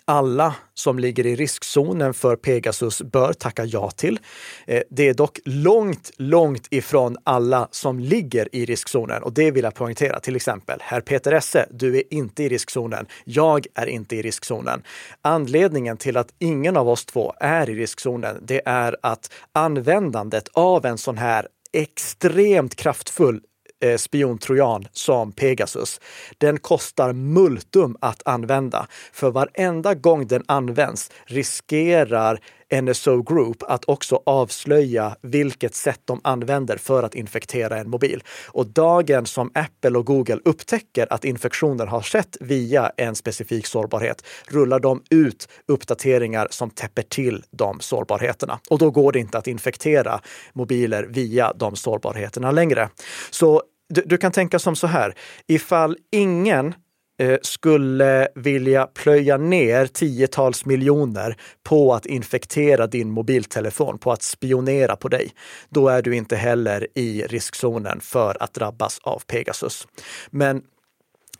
alla 0.06 0.54
som 0.74 0.98
ligger 0.98 1.26
i 1.26 1.36
riskzonen 1.36 2.14
för 2.14 2.36
Pegasus 2.36 3.02
bör 3.02 3.32
tacka 3.32 3.64
ja 3.64 3.90
till. 3.90 4.18
Eh, 4.66 4.82
det 4.90 5.08
är 5.08 5.14
dock 5.14 5.40
långt, 5.44 6.10
långt 6.16 6.66
ifrån 6.70 7.16
alla 7.24 7.68
som 7.70 8.00
ligger 8.00 8.48
i 8.52 8.64
riskzonen 8.64 9.22
och 9.22 9.32
det 9.32 9.50
vill 9.50 9.64
jag 9.64 9.74
poängtera. 9.74 10.20
Till 10.20 10.36
exempel, 10.36 10.78
herr 10.82 11.00
Peter 11.00 11.32
Esse, 11.32 11.66
du 11.70 11.96
är 11.96 12.02
inte 12.10 12.42
i 12.42 12.48
riskzonen. 12.48 13.06
Jag 13.24 13.66
är 13.74 13.86
inte 13.86 14.16
i 14.16 14.22
riskzonen. 14.22 14.82
Anledningen 15.22 15.96
till 15.96 16.16
att 16.16 16.34
ingen 16.38 16.76
av 16.76 16.88
oss 16.88 17.04
två 17.04 17.34
är 17.40 17.70
i 17.70 17.74
riskzonen, 17.74 18.38
det 18.42 18.62
är 18.66 18.96
att 19.02 19.32
användandet 19.52 20.48
av 20.52 20.86
en 20.86 20.98
sån 20.98 21.18
här 21.18 21.48
extremt 21.72 22.76
kraftfull 22.76 23.40
eh, 23.84 23.96
spiontrojan 23.96 24.86
som 24.92 25.32
Pegasus. 25.32 26.00
Den 26.38 26.58
kostar 26.58 27.12
multum 27.12 27.96
att 28.00 28.22
använda. 28.24 28.86
För 29.12 29.30
varenda 29.30 29.94
gång 29.94 30.26
den 30.26 30.42
används 30.46 31.10
riskerar 31.26 32.40
NSO 32.82 33.22
Group 33.22 33.62
att 33.62 33.84
också 33.84 34.22
avslöja 34.26 35.16
vilket 35.22 35.74
sätt 35.74 36.00
de 36.04 36.20
använder 36.24 36.76
för 36.76 37.02
att 37.02 37.14
infektera 37.14 37.78
en 37.78 37.90
mobil. 37.90 38.22
Och 38.48 38.66
dagen 38.66 39.26
som 39.26 39.50
Apple 39.54 39.98
och 39.98 40.06
Google 40.06 40.38
upptäcker 40.44 41.06
att 41.10 41.24
infektionen 41.24 41.88
har 41.88 42.00
skett 42.00 42.36
via 42.40 42.92
en 42.96 43.14
specifik 43.14 43.66
sårbarhet 43.66 44.24
rullar 44.48 44.80
de 44.80 45.02
ut 45.10 45.48
uppdateringar 45.68 46.48
som 46.50 46.70
täpper 46.70 47.02
till 47.02 47.44
de 47.50 47.80
sårbarheterna. 47.80 48.58
Och 48.70 48.78
då 48.78 48.90
går 48.90 49.12
det 49.12 49.18
inte 49.18 49.38
att 49.38 49.46
infektera 49.46 50.20
mobiler 50.52 51.02
via 51.02 51.52
de 51.52 51.76
sårbarheterna 51.76 52.50
längre. 52.50 52.88
Så 53.30 53.62
du, 53.88 54.02
du 54.06 54.18
kan 54.18 54.32
tänka 54.32 54.58
som 54.58 54.76
så 54.76 54.86
här, 54.86 55.14
ifall 55.46 55.96
ingen 56.12 56.74
eh, 57.18 57.38
skulle 57.42 58.28
vilja 58.34 58.86
plöja 58.86 59.36
ner 59.36 59.86
tiotals 59.86 60.66
miljoner 60.66 61.36
på 61.62 61.94
att 61.94 62.06
infektera 62.06 62.86
din 62.86 63.10
mobiltelefon, 63.10 63.98
på 63.98 64.12
att 64.12 64.22
spionera 64.22 64.96
på 64.96 65.08
dig, 65.08 65.30
då 65.68 65.88
är 65.88 66.02
du 66.02 66.16
inte 66.16 66.36
heller 66.36 66.86
i 66.94 67.22
riskzonen 67.22 68.00
för 68.00 68.36
att 68.42 68.54
drabbas 68.54 68.98
av 69.02 69.22
Pegasus. 69.26 69.86
Men 70.30 70.62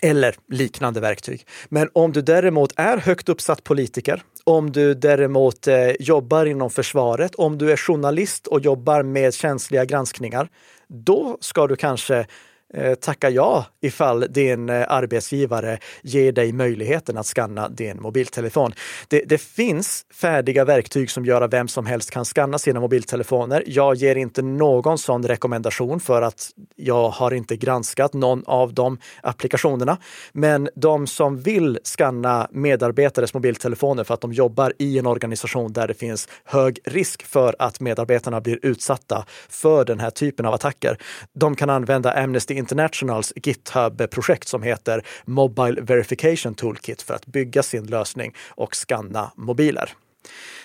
eller 0.00 0.34
liknande 0.50 1.00
verktyg. 1.00 1.46
Men 1.68 1.88
om 1.92 2.12
du 2.12 2.22
däremot 2.22 2.72
är 2.76 2.96
högt 2.96 3.28
uppsatt 3.28 3.64
politiker, 3.64 4.22
om 4.44 4.72
du 4.72 4.94
däremot 4.94 5.66
eh, 5.66 5.90
jobbar 6.00 6.46
inom 6.46 6.70
försvaret, 6.70 7.34
om 7.34 7.58
du 7.58 7.72
är 7.72 7.76
journalist 7.76 8.46
och 8.46 8.60
jobbar 8.60 9.02
med 9.02 9.34
känsliga 9.34 9.84
granskningar, 9.84 10.48
då 10.88 11.38
ska 11.40 11.66
du 11.66 11.76
kanske 11.76 12.26
Eh, 12.74 12.94
tacka 12.94 13.30
ja 13.30 13.66
ifall 13.80 14.26
din 14.30 14.68
eh, 14.68 14.84
arbetsgivare 14.88 15.78
ger 16.02 16.32
dig 16.32 16.52
möjligheten 16.52 17.16
att 17.16 17.26
skanna 17.26 17.68
din 17.68 18.02
mobiltelefon. 18.02 18.72
Det, 19.08 19.22
det, 19.26 19.38
finns 19.38 20.06
färdiga 20.14 20.64
verktyg 20.64 21.10
som 21.10 21.24
gör 21.24 21.42
att 21.42 21.52
vem 21.52 21.68
som 21.68 21.86
helst 21.86 22.10
kan 22.10 22.24
skanna 22.24 22.58
sina 22.58 22.80
mobiltelefoner. 22.80 23.62
Jag 23.66 23.94
ger 23.94 24.16
inte 24.16 24.42
någon 24.42 24.98
sån 24.98 25.28
rekommendation 25.28 26.00
för 26.00 26.22
att 26.22 26.50
jag 26.76 27.08
har 27.08 27.34
inte 27.34 27.56
granskat 27.56 28.12
någon 28.12 28.44
av 28.46 28.74
de 28.74 28.98
applikationerna. 29.22 29.98
Men 30.32 30.68
de 30.74 31.06
som 31.06 31.40
vill 31.40 31.78
skanna 31.82 32.48
medarbetares 32.50 33.34
mobiltelefoner 33.34 34.04
för 34.04 34.14
att 34.14 34.20
de 34.20 34.32
jobbar 34.32 34.72
i 34.78 34.98
en 34.98 35.06
organisation 35.06 35.72
där 35.72 35.88
det 35.88 35.94
finns 35.94 36.28
hög 36.44 36.78
risk 36.84 37.22
för 37.26 37.56
att 37.58 37.80
medarbetarna 37.80 38.40
blir 38.40 38.58
utsatta 38.62 39.24
för 39.48 39.84
den 39.84 40.00
här 40.00 40.10
typen 40.10 40.46
av 40.46 40.54
attacker. 40.54 40.98
De 41.32 41.56
kan 41.56 41.70
använda 41.70 42.12
Amnesty 42.12 42.53
Internationals 42.54 43.32
GitHub-projekt 43.36 44.48
som 44.48 44.62
heter 44.62 45.02
Mobile 45.24 45.80
Verification 45.80 46.54
Toolkit 46.54 47.02
för 47.02 47.14
att 47.14 47.26
bygga 47.26 47.62
sin 47.62 47.86
lösning 47.86 48.34
och 48.48 48.76
skanna 48.76 49.32
mobiler. 49.36 49.92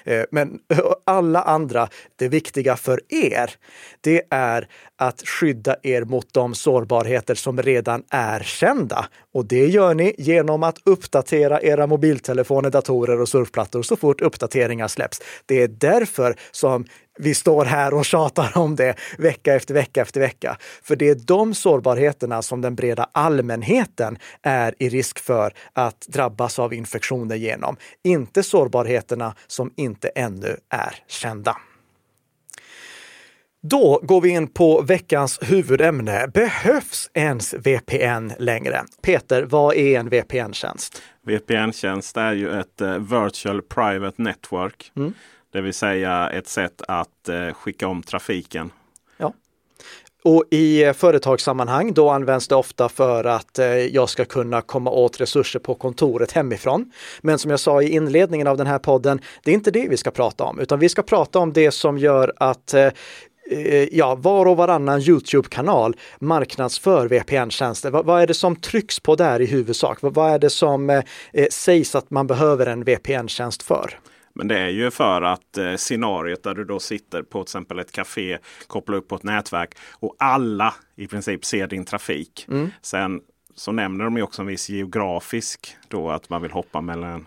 Eh, 0.03 0.23
men 0.31 0.59
alla 1.05 1.41
andra, 1.41 1.89
det 2.15 2.27
viktiga 2.27 2.75
för 2.75 3.01
er, 3.09 3.51
det 4.01 4.21
är 4.29 4.67
att 4.95 5.21
skydda 5.27 5.75
er 5.83 6.01
mot 6.01 6.33
de 6.33 6.55
sårbarheter 6.55 7.35
som 7.35 7.61
redan 7.61 8.03
är 8.09 8.39
kända. 8.39 9.05
Och 9.33 9.45
det 9.45 9.67
gör 9.67 9.93
ni 9.93 10.15
genom 10.17 10.63
att 10.63 10.77
uppdatera 10.83 11.61
era 11.61 11.87
mobiltelefoner, 11.87 12.69
datorer 12.69 13.21
och 13.21 13.29
surfplattor 13.29 13.83
så 13.83 13.95
fort 13.95 14.21
uppdateringar 14.21 14.87
släpps. 14.87 15.21
Det 15.45 15.61
är 15.61 15.67
därför 15.67 16.35
som 16.51 16.85
vi 17.19 17.35
står 17.35 17.65
här 17.65 17.93
och 17.93 18.05
tjatar 18.05 18.51
om 18.57 18.75
det 18.75 18.95
vecka 19.17 19.55
efter 19.55 19.73
vecka 19.73 20.01
efter 20.01 20.19
vecka. 20.19 20.57
För 20.83 20.95
det 20.95 21.09
är 21.09 21.15
de 21.15 21.53
sårbarheterna 21.53 22.41
som 22.41 22.61
den 22.61 22.75
breda 22.75 23.09
allmänheten 23.11 24.17
är 24.41 24.75
i 24.79 24.89
risk 24.89 25.19
för 25.19 25.53
att 25.73 26.01
drabbas 26.07 26.59
av 26.59 26.73
infektioner 26.73 27.35
genom. 27.35 27.75
Inte 28.03 28.43
sårbarheterna 28.43 29.35
som 29.47 29.73
inte 29.75 30.07
ännu 30.07 30.57
är 30.69 30.95
kända. 31.07 31.57
Då 33.61 33.99
går 34.03 34.21
vi 34.21 34.29
in 34.29 34.47
på 34.47 34.81
veckans 34.81 35.39
huvudämne. 35.41 36.27
Behövs 36.33 37.09
ens 37.13 37.53
VPN 37.53 38.31
längre? 38.39 38.83
Peter, 39.01 39.43
vad 39.43 39.75
är 39.75 39.99
en 39.99 40.09
VPN-tjänst? 40.09 41.01
VPN-tjänst 41.25 42.17
är 42.17 42.33
ju 42.33 42.59
ett 42.59 42.81
uh, 42.81 42.97
Virtual 42.97 43.61
Private 43.61 44.21
Network. 44.21 44.91
Mm. 44.95 45.13
Det 45.51 45.61
vill 45.61 45.73
säga 45.73 46.29
ett 46.29 46.47
sätt 46.47 46.81
att 46.87 47.29
eh, 47.29 47.53
skicka 47.53 47.87
om 47.87 48.03
trafiken. 48.03 48.71
Ja. 49.17 49.33
Och 50.23 50.43
i 50.51 50.83
eh, 50.83 50.93
företagssammanhang 50.93 51.93
då 51.93 52.09
används 52.09 52.47
det 52.47 52.55
ofta 52.55 52.89
för 52.89 53.23
att 53.23 53.59
eh, 53.59 53.67
jag 53.67 54.09
ska 54.09 54.25
kunna 54.25 54.61
komma 54.61 54.91
åt 54.91 55.21
resurser 55.21 55.59
på 55.59 55.75
kontoret 55.75 56.31
hemifrån. 56.31 56.91
Men 57.21 57.39
som 57.39 57.51
jag 57.51 57.59
sa 57.59 57.81
i 57.81 57.89
inledningen 57.89 58.47
av 58.47 58.57
den 58.57 58.67
här 58.67 58.79
podden, 58.79 59.21
det 59.43 59.51
är 59.51 59.55
inte 59.55 59.71
det 59.71 59.87
vi 59.89 59.97
ska 59.97 60.11
prata 60.11 60.43
om, 60.43 60.59
utan 60.59 60.79
vi 60.79 60.89
ska 60.89 61.01
prata 61.01 61.39
om 61.39 61.53
det 61.53 61.71
som 61.71 61.97
gör 61.97 62.33
att 62.37 62.75
ja, 63.91 64.15
var 64.15 64.45
och 64.45 64.57
varannan 64.57 65.01
Youtube-kanal 65.01 65.95
marknadsför 66.19 67.07
VPN-tjänster. 67.07 67.91
Vad, 67.91 68.05
vad, 68.05 68.21
är 68.21 68.27
det 68.27 68.33
som 68.33 68.55
trycks 68.55 68.99
på 68.99 69.15
där 69.15 69.41
i 69.41 69.45
huvudsak? 69.45 70.01
Vad, 70.01 70.13
vad 70.13 70.31
är 70.31 70.39
det 70.39 70.49
som 70.49 70.89
eh 70.89 71.03
sägs 71.51 71.95
att 71.95 72.09
man 72.09 72.27
behöver 72.27 72.65
en 72.65 72.83
VPN-tjänst 72.83 73.63
för? 73.63 73.99
Men 74.39 74.47
det 74.47 74.59
är 74.59 74.69
ju 74.69 74.91
för 74.91 75.21
att 75.21 75.57
eh, 75.57 75.75
scenariot 75.75 76.43
där 76.43 76.55
du 76.55 76.65
då 76.65 76.79
sitter 76.79 77.21
på 77.21 77.43
till 77.43 77.49
exempel 77.49 77.79
ett 77.79 77.91
café, 77.91 78.37
kopplar 78.67 78.97
upp 78.97 79.07
på 79.07 79.15
ett 79.15 79.23
nätverk 79.23 79.77
och 79.91 80.15
alla 80.19 80.73
i 80.95 81.07
princip 81.07 81.45
ser 81.45 81.67
din 81.67 81.85
trafik. 81.85 82.45
Mm. 82.49 82.69
Sen 82.81 83.21
så 83.55 83.71
nämner 83.71 84.05
de 84.05 84.17
ju 84.17 84.23
också 84.23 84.41
en 84.41 84.47
viss 84.47 84.69
geografisk 84.69 85.75
då 85.87 86.09
att 86.09 86.29
man 86.29 86.41
vill 86.41 86.51
hoppa 86.51 86.81
mellan 86.81 87.25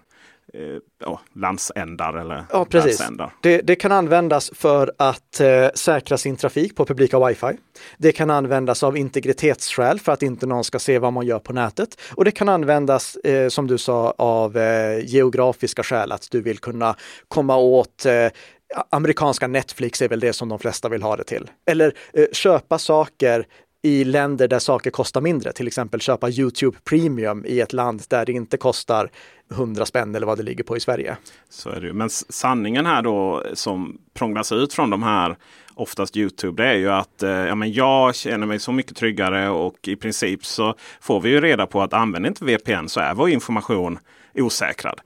eh, 0.54 0.60
ja, 1.04 1.20
landsändar 1.34 2.14
eller 2.14 2.44
ja, 2.50 2.64
precis. 2.64 3.02
Det, 3.42 3.60
det, 3.60 3.76
kan 3.76 3.92
användas 3.92 4.50
för 4.54 4.92
att 4.98 5.40
eh, 5.40 5.68
säkra 5.74 6.18
sin 6.18 6.36
trafik 6.36 6.76
på 6.76 6.86
publika 6.86 7.26
wifi. 7.26 7.56
Det 7.98 8.12
kan 8.12 8.30
användas 8.30 8.82
av 8.82 8.96
integritetsskäl 8.96 10.00
för 10.00 10.12
att 10.12 10.22
inte 10.22 10.46
någon 10.46 10.64
ska 10.64 10.78
se 10.78 10.98
vad 10.98 11.12
man 11.12 11.26
gör 11.26 11.38
på 11.38 11.52
nätet. 11.52 12.00
Och 12.14 12.24
det 12.24 12.30
kan 12.30 12.48
användas, 12.48 13.16
eh, 13.16 13.48
som 13.48 13.66
du 13.66 13.78
sa, 13.78 14.14
av 14.18 14.56
eh, 14.56 15.04
geografiska 15.04 15.82
skäl, 15.82 16.12
att 16.12 16.28
du 16.30 16.40
vill 16.40 16.58
kunna 16.58 16.96
komma 17.28 17.56
åt 17.56 18.06
eh, 18.06 18.28
amerikanska 18.90 19.46
Netflix 19.46 20.02
är 20.02 20.08
väl 20.08 20.20
det 20.20 20.32
som 20.32 20.48
de 20.48 20.58
flesta 20.58 20.88
vill 20.88 21.02
ha 21.02 21.16
det 21.16 21.24
till. 21.24 21.50
Eller 21.66 21.94
eh, 22.12 22.26
köpa 22.32 22.78
saker 22.78 23.46
i 23.82 24.04
länder 24.04 24.48
där 24.48 24.58
saker 24.58 24.90
kostar 24.90 25.20
mindre, 25.20 25.52
till 25.52 25.66
exempel 25.66 26.00
köpa 26.00 26.30
Youtube 26.30 26.78
Premium 26.84 27.44
i 27.46 27.60
ett 27.60 27.72
land 27.72 28.02
där 28.08 28.26
det 28.26 28.32
inte 28.32 28.56
kostar 28.56 29.10
100 29.50 29.86
spänn 29.86 30.14
eller 30.14 30.26
vad 30.26 30.38
det 30.38 30.42
ligger 30.42 30.64
på 30.64 30.76
i 30.76 30.80
Sverige. 30.80 31.16
Så 31.48 31.70
är 31.70 31.80
det 31.80 31.92
Men 31.92 32.10
sanningen 32.10 32.86
här 32.86 33.02
då 33.02 33.44
som 33.54 33.98
prånglas 34.14 34.52
ut 34.52 34.74
från 34.74 34.90
de 34.90 35.02
här 35.02 35.36
oftast 35.74 36.16
Youtube, 36.16 36.62
det 36.62 36.68
är 36.68 36.74
ju 36.74 36.90
att 36.90 37.22
eh, 37.22 37.30
ja, 37.30 37.54
men 37.54 37.72
jag 37.72 38.14
känner 38.14 38.46
mig 38.46 38.58
så 38.58 38.72
mycket 38.72 38.96
tryggare 38.96 39.48
och 39.48 39.88
i 39.88 39.96
princip 39.96 40.44
så 40.44 40.74
får 41.00 41.20
vi 41.20 41.30
ju 41.30 41.40
reda 41.40 41.66
på 41.66 41.82
att 41.82 41.92
använder 41.92 42.28
inte 42.28 42.44
VPN 42.44 42.88
så 42.88 43.00
är 43.00 43.14
vår 43.14 43.28
information 43.28 43.98
osäkrad. 44.34 45.00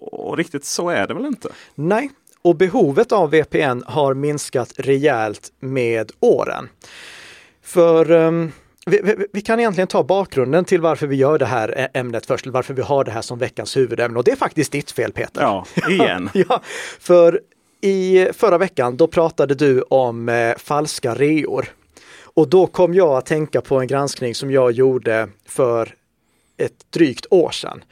Och 0.00 0.36
riktigt 0.36 0.64
så 0.64 0.90
är 0.90 1.06
det 1.06 1.14
väl 1.14 1.26
inte? 1.26 1.48
Nej, 1.74 2.10
och 2.42 2.56
behovet 2.56 3.12
av 3.12 3.30
VPN 3.30 3.82
har 3.86 4.14
minskat 4.14 4.72
rejält 4.76 5.52
med 5.60 6.12
åren. 6.20 6.68
För 7.68 8.10
um, 8.10 8.52
vi, 8.86 9.00
vi, 9.04 9.26
vi, 9.32 9.40
kan 9.40 9.60
egentligen 9.60 9.88
ta 9.88 10.02
bakgrunden 10.02 10.64
till 10.64 10.80
varför 10.80 11.06
vi 11.06 11.16
gör 11.16 11.38
det 11.38 11.46
här 11.46 11.88
ämnet 11.94 12.26
först, 12.26 12.46
varför 12.46 12.74
vi 12.74 12.82
har 12.82 13.04
det 13.04 13.10
här 13.10 13.22
som 13.22 13.38
veckans 13.38 13.76
huvudämne. 13.76 14.18
Och 14.18 14.24
det 14.24 14.30
är 14.30 14.36
faktiskt 14.36 14.72
ditt 14.72 14.90
fel 14.90 15.12
Peter. 15.12 15.42
Ja, 15.42 15.66
igen. 15.88 16.30
ja, 16.34 16.60
för 17.00 17.40
i 17.80 18.28
förra 18.32 18.58
veckan 18.58 18.96
då 18.96 19.06
pratade 19.06 19.54
du 19.54 19.82
om 19.82 20.28
eh, 20.28 20.56
falska 20.56 21.14
reor. 21.14 21.68
Och 22.22 22.48
då 22.48 22.66
kom 22.66 22.94
jag 22.94 23.08
att 23.08 23.26
tänka 23.26 23.60
på 23.60 23.80
en 23.80 23.86
granskning 23.86 24.34
som 24.34 24.50
jag 24.50 24.72
gjorde 24.72 25.28
för 25.46 25.94
ett 26.56 26.86
drygt 26.90 27.26
år 27.30 27.50
sedan 27.50 27.84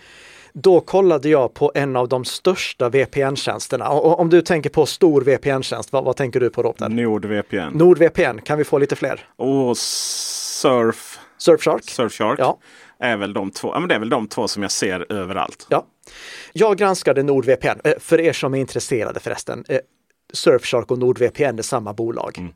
då 0.62 0.80
kollade 0.80 1.28
jag 1.28 1.54
på 1.54 1.72
en 1.74 1.96
av 1.96 2.08
de 2.08 2.24
största 2.24 2.88
VPN-tjänsterna. 2.88 3.88
Och 3.88 4.20
om 4.20 4.30
du 4.30 4.42
tänker 4.42 4.70
på 4.70 4.86
stor 4.86 5.22
VPN-tjänst, 5.22 5.92
vad, 5.92 6.04
vad, 6.04 6.16
tänker 6.16 6.40
du 6.40 6.50
på 6.50 6.62
då? 6.62 6.88
NordVPN. 6.88 7.72
NordVPN, 7.72 8.38
kan 8.44 8.58
vi 8.58 8.64
få 8.64 8.78
lite 8.78 8.96
fler? 8.96 9.28
Och 9.36 9.78
Surf. 9.78 11.18
Surfshark. 11.38 11.84
Surfshark. 11.84 12.38
Ja. 12.38 12.58
Är 12.98 13.16
väl 13.16 13.32
de 13.32 13.50
två, 13.50 13.68
ja, 13.74 13.80
men 13.80 13.88
det 13.88 13.94
är 13.94 13.98
väl 13.98 14.08
de 14.08 14.28
två 14.28 14.48
som 14.48 14.62
jag 14.62 14.72
ser 14.72 15.12
överallt. 15.12 15.66
Ja. 15.70 15.86
Jag 16.52 16.76
granskade 16.76 17.22
NordVPN, 17.22 17.80
eh, 17.84 17.92
för 18.00 18.20
er 18.20 18.32
som 18.32 18.54
är 18.54 18.58
intresserade 18.58 19.20
förresten. 19.20 19.64
Eh, 20.36 20.56
Surfshark 20.56 20.90
och 20.90 20.98
NordVPN 20.98 21.58
är 21.58 21.62
samma 21.62 21.92
bolag. 21.92 22.38
Mm. 22.38 22.52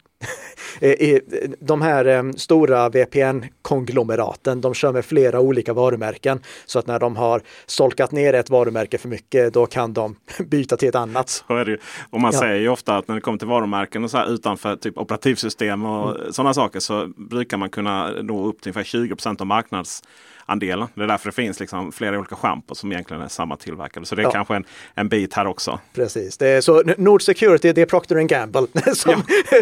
de 1.60 1.82
här 1.82 2.38
stora 2.38 2.88
VPN-konglomeraten, 2.88 4.60
de 4.60 4.74
kör 4.74 4.92
med 4.92 5.04
flera 5.04 5.40
olika 5.40 5.72
varumärken. 5.72 6.40
Så 6.66 6.78
att 6.78 6.86
när 6.86 6.98
de 6.98 7.16
har 7.16 7.42
solkat 7.66 8.12
ner 8.12 8.32
ett 8.34 8.50
varumärke 8.50 8.98
för 8.98 9.08
mycket, 9.08 9.54
då 9.54 9.66
kan 9.66 9.92
de 9.92 10.16
byta 10.46 10.76
till 10.76 10.88
ett 10.88 10.94
annat. 10.94 11.28
Så 11.28 11.56
är 11.56 11.64
det 11.64 11.70
ju. 11.70 11.78
Och 12.10 12.20
man 12.20 12.32
ja. 12.32 12.40
säger 12.40 12.60
ju 12.60 12.68
ofta 12.68 12.96
att 12.96 13.08
när 13.08 13.14
det 13.14 13.20
kommer 13.20 13.38
till 13.38 13.48
varumärken 13.48 14.04
och 14.04 14.10
så 14.10 14.16
här, 14.16 14.32
utanför 14.34 14.76
typ 14.76 14.98
operativsystem 14.98 15.84
och 15.84 16.16
mm. 16.16 16.32
sådana 16.32 16.54
saker 16.54 16.80
så 16.80 17.06
brukar 17.16 17.56
man 17.56 17.70
kunna 17.70 18.10
nå 18.22 18.46
upp 18.46 18.62
till 18.62 18.72
ungefär 18.76 18.98
20% 18.98 19.40
av 19.40 19.46
marknads 19.46 20.02
andelen. 20.50 20.88
Det 20.94 21.02
är 21.02 21.06
därför 21.06 21.28
det 21.28 21.34
finns 21.34 21.60
liksom 21.60 21.92
flera 21.92 22.18
olika 22.18 22.36
schampor 22.36 22.74
som 22.74 22.92
egentligen 22.92 23.22
är 23.22 23.28
samma 23.28 23.56
tillverkare. 23.56 24.04
Så 24.04 24.14
det 24.14 24.22
är 24.22 24.24
ja. 24.24 24.30
kanske 24.30 24.56
en, 24.56 24.64
en 24.94 25.08
bit 25.08 25.34
här 25.34 25.46
också. 25.46 25.78
Precis, 25.94 26.38
det 26.38 26.48
är 26.48 26.60
så 26.60 26.82
Nord 26.98 27.22
Security 27.22 27.72
det 27.72 27.82
är 27.82 27.86
Procter 27.86 28.20
Gamble 28.20 28.66
som 28.94 29.22
ja. 29.28 29.56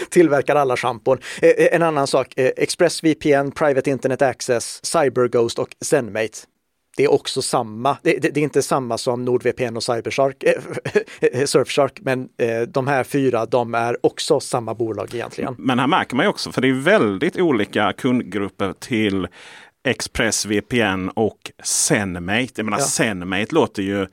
tillverkar 0.10 0.56
alla 0.56 0.76
schampon. 0.76 1.18
Eh, 1.42 1.48
eh, 1.48 1.74
en 1.74 1.82
annan 1.82 2.06
sak, 2.06 2.34
eh, 2.36 2.50
ExpressVPN, 2.56 3.50
Private 3.54 3.90
Internet 3.90 4.22
Access, 4.22 4.84
CyberGhost 4.84 5.58
och 5.58 5.76
ZenMate 5.80 6.38
det 6.96 7.04
är 7.04 7.12
också 7.12 7.42
samma, 7.42 7.96
det, 8.02 8.18
det, 8.18 8.28
det, 8.28 8.40
är 8.40 8.44
inte 8.44 8.62
samma 8.62 8.98
som 8.98 9.24
NordVPN 9.24 9.76
och 9.76 9.82
Cybershark, 9.82 10.44
äh, 10.44 11.44
Surfshark, 11.44 12.00
men 12.00 12.28
äh, 12.38 12.60
de 12.60 12.86
här 12.86 13.04
fyra, 13.04 13.46
de 13.46 13.74
är 13.74 14.06
också 14.06 14.40
samma 14.40 14.74
bolag 14.74 15.14
egentligen. 15.14 15.54
Men 15.58 15.78
här 15.78 15.86
märker 15.86 16.16
man 16.16 16.26
ju 16.26 16.30
också, 16.30 16.52
för 16.52 16.60
det 16.60 16.68
är 16.68 16.72
väldigt 16.72 17.36
olika 17.36 17.92
kundgrupper 17.92 18.72
till 18.78 19.28
ExpressVPN 19.84 21.08
och 21.14 21.52
ZenMate. 21.62 22.52
Jag 22.56 22.64
menar, 22.64 22.78
ja. 22.78 22.84
ZenMate 22.84 23.54
låter 23.54 23.82
ju 23.82 24.06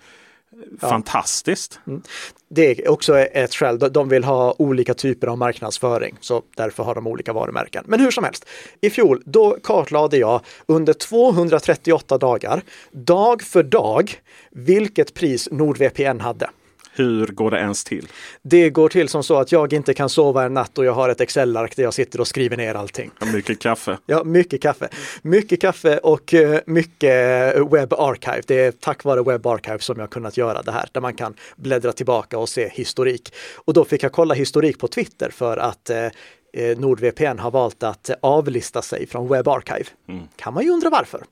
ja. 0.82 0.90
fantastiskt. 0.90 1.80
Mm. 1.88 2.02
Det 2.50 2.80
är 2.80 2.90
också 2.90 3.18
ett 3.20 3.56
skäl. 3.56 3.80
De 3.80 4.10
vill 4.10 4.24
ha 4.24 4.56
olika 4.58 4.94
typer 4.94 5.28
av 5.28 5.38
marknadsföring, 5.38 6.18
så 6.22 6.42
därför 6.56 6.84
har 6.84 6.96
de 6.96 7.08
olika 7.08 7.34
varumärken. 7.34 7.84
Men 7.88 8.00
hur 8.00 8.12
som 8.12 8.24
helst, 8.24 8.46
i 8.82 8.90
fjol 8.90 9.22
då 9.26 9.58
kartlade 9.64 10.18
jag 10.18 10.42
under 10.66 10.94
238 10.94 12.18
dagar, 12.18 12.62
dag 12.92 13.42
för 13.42 13.64
dag, 13.64 14.14
vilket 14.52 15.14
pris 15.14 15.50
NordVPN 15.52 16.20
hade. 16.20 16.50
Hur 16.94 17.28
går 17.28 17.52
det 17.52 17.58
ens 17.60 17.84
till? 17.84 18.08
Det 18.42 18.70
går 18.70 18.90
till 18.90 19.10
som 19.10 19.24
så 19.24 19.40
att 19.40 19.52
jag 19.52 19.74
inte 19.74 19.94
kan 19.94 20.10
sova 20.10 20.44
en 20.44 20.54
natt 20.54 20.78
och 20.78 20.86
jag 20.86 20.94
har 20.94 21.10
ett 21.10 21.22
Excel-ark 21.22 21.76
där 21.76 21.84
jag 21.84 21.94
sitter 21.94 22.22
och 22.22 22.28
skriver 22.28 22.58
ner 22.58 22.76
allting. 22.76 23.12
Ja, 23.20 23.26
mycket 23.26 23.60
kaffe. 23.60 23.98
Ja, 24.06 24.24
mycket 24.24 24.62
kaffe. 24.62 24.90
Mycket 25.22 25.62
kaffe 25.62 25.98
och 25.98 26.34
uh, 26.34 26.58
mycket 26.66 27.56
Web 27.72 27.94
Archive. 27.94 28.42
Det 28.48 28.60
är 28.60 28.72
tack 28.72 29.04
vare 29.04 29.24
Web 29.24 29.48
Archive 29.48 29.80
som 29.80 30.00
jag 30.00 30.10
kunnat 30.10 30.38
göra 30.38 30.62
det 30.62 30.72
här, 30.72 30.90
där 30.92 31.02
man 31.02 31.14
kan 31.14 31.34
bläddra 31.56 31.92
tillbaka 31.92 32.38
och 32.38 32.50
se 32.50 32.70
historik. 32.74 33.34
Och 33.56 33.74
då 33.74 33.86
fick 33.86 34.04
jag 34.04 34.12
kolla 34.12 34.34
historik 34.34 34.80
på 34.80 34.88
Twitter 34.88 35.30
för 35.30 35.58
att 35.58 35.90
uh, 35.94 36.78
NordVPN 36.78 37.40
har 37.40 37.52
valt 37.52 37.84
att 37.84 38.10
avlista 38.22 38.82
sig 38.82 39.08
från 39.08 39.28
Web 39.28 39.48
Archive. 39.48 39.86
Mm. 40.10 40.24
Kan 40.36 40.54
man 40.54 40.64
ju 40.64 40.70
undra 40.70 40.90
varför. 40.90 41.24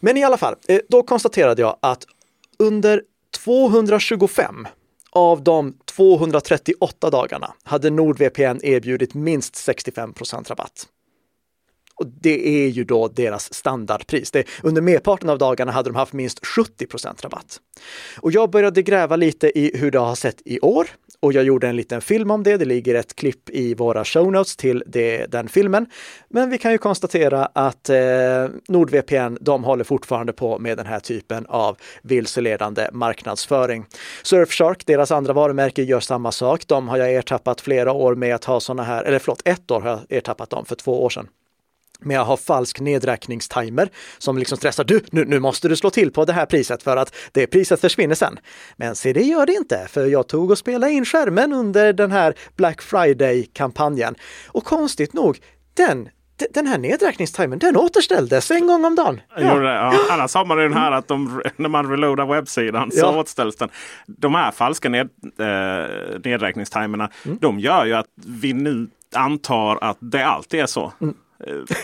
Men 0.00 0.16
i 0.16 0.24
alla 0.24 0.36
fall, 0.36 0.54
då 0.88 1.02
konstaterade 1.02 1.62
jag 1.62 1.76
att 1.82 2.04
under 2.58 3.02
225 3.44 4.66
av 5.10 5.42
de 5.42 5.74
238 5.84 7.10
dagarna 7.10 7.54
hade 7.62 7.90
NordVPN 7.90 8.60
erbjudit 8.62 9.14
minst 9.14 9.56
65 9.56 10.14
rabatt. 10.48 10.88
Och 11.94 12.06
det 12.06 12.64
är 12.64 12.68
ju 12.68 12.84
då 12.84 13.08
deras 13.08 13.54
standardpris. 13.54 14.30
Det, 14.30 14.44
under 14.62 14.82
merparten 14.82 15.30
av 15.30 15.38
dagarna 15.38 15.72
hade 15.72 15.90
de 15.90 15.96
haft 15.96 16.12
minst 16.12 16.46
70 16.46 16.86
rabatt. 17.22 17.60
Och 18.20 18.32
jag 18.32 18.50
började 18.50 18.82
gräva 18.82 19.16
lite 19.16 19.58
i 19.58 19.78
hur 19.78 19.90
det 19.90 19.98
har 19.98 20.14
sett 20.14 20.42
i 20.44 20.60
år 20.60 20.88
och 21.20 21.32
jag 21.32 21.44
gjorde 21.44 21.68
en 21.68 21.76
liten 21.76 22.00
film 22.00 22.30
om 22.30 22.42
det. 22.42 22.56
Det 22.56 22.64
ligger 22.64 22.94
ett 22.94 23.16
klipp 23.16 23.50
i 23.50 23.74
våra 23.74 24.04
show 24.04 24.32
notes 24.32 24.56
till 24.56 24.82
det, 24.86 25.26
den 25.26 25.48
filmen. 25.48 25.86
Men 26.28 26.50
vi 26.50 26.58
kan 26.58 26.72
ju 26.72 26.78
konstatera 26.78 27.46
att 27.46 27.88
eh, 27.88 27.98
NordVPN, 28.68 29.38
de 29.40 29.64
håller 29.64 29.84
fortfarande 29.84 30.32
på 30.32 30.58
med 30.58 30.76
den 30.76 30.86
här 30.86 31.00
typen 31.00 31.46
av 31.46 31.76
vilseledande 32.02 32.88
marknadsföring. 32.92 33.86
Surfshark, 34.22 34.86
deras 34.86 35.10
andra 35.10 35.32
varumärke, 35.32 35.82
gör 35.82 36.00
samma 36.00 36.32
sak. 36.32 36.66
De 36.66 36.88
har 36.88 36.96
jag 36.96 37.12
ertappat 37.12 37.60
flera 37.60 37.92
år 37.92 38.14
med 38.14 38.34
att 38.34 38.44
ha 38.44 38.60
sådana 38.60 38.82
här, 38.82 39.04
eller 39.04 39.18
förlåt, 39.18 39.42
ett 39.44 39.70
år 39.70 39.80
har 39.80 39.90
jag 39.90 40.00
ertappat 40.08 40.50
dem 40.50 40.64
för 40.64 40.76
två 40.76 41.04
år 41.04 41.10
sedan 41.10 41.28
med 42.02 42.20
att 42.20 42.26
ha 42.26 42.36
falsk 42.36 42.80
nedräkningstimer 42.80 43.90
som 44.18 44.38
liksom 44.38 44.58
stressar. 44.58 44.84
Du, 44.84 45.00
nu, 45.10 45.24
nu 45.24 45.40
måste 45.40 45.68
du 45.68 45.76
slå 45.76 45.90
till 45.90 46.12
på 46.12 46.24
det 46.24 46.32
här 46.32 46.46
priset 46.46 46.82
för 46.82 46.96
att 46.96 47.14
det 47.32 47.46
priset 47.46 47.80
försvinner 47.80 48.14
sen. 48.14 48.38
Men 48.76 48.96
se, 48.96 49.12
det 49.12 49.22
gör 49.22 49.46
det 49.46 49.52
inte, 49.52 49.86
för 49.88 50.06
jag 50.06 50.28
tog 50.28 50.50
och 50.50 50.58
spelade 50.58 50.92
in 50.92 51.04
skärmen 51.04 51.52
under 51.52 51.92
den 51.92 52.12
här 52.12 52.34
Black 52.56 52.82
Friday-kampanjen. 52.82 54.14
Och 54.46 54.64
konstigt 54.64 55.12
nog, 55.12 55.38
den 55.74 56.08
den 56.54 56.66
här 56.66 56.78
nedräkningstimern, 56.78 57.58
den 57.58 57.76
återställdes 57.76 58.50
en 58.50 58.66
gång 58.66 58.84
om 58.84 58.94
dagen. 58.94 59.20
Ja. 59.36 59.62
Ja. 59.62 59.94
Annars 60.10 60.34
har 60.34 60.44
man 60.44 60.58
den 60.58 60.72
här 60.72 60.92
att 60.92 61.08
de, 61.08 61.42
när 61.56 61.68
man 61.68 61.90
reloadar 61.90 62.26
webbsidan 62.26 62.90
så 62.90 62.98
ja. 62.98 63.20
återställs 63.20 63.56
den. 63.56 63.68
De 64.06 64.34
här 64.34 64.50
falska 64.50 64.88
ned, 64.88 65.08
eh, 65.38 66.20
nedräkningstimerna, 66.24 67.10
mm. 67.24 67.38
de 67.40 67.58
gör 67.60 67.84
ju 67.84 67.94
att 67.94 68.06
vi 68.26 68.52
nu 68.52 68.88
antar 69.14 69.78
att 69.80 69.96
det 70.00 70.26
alltid 70.26 70.60
är 70.60 70.66
så. 70.66 70.92
Mm. 71.00 71.14
Eh, 71.46 71.76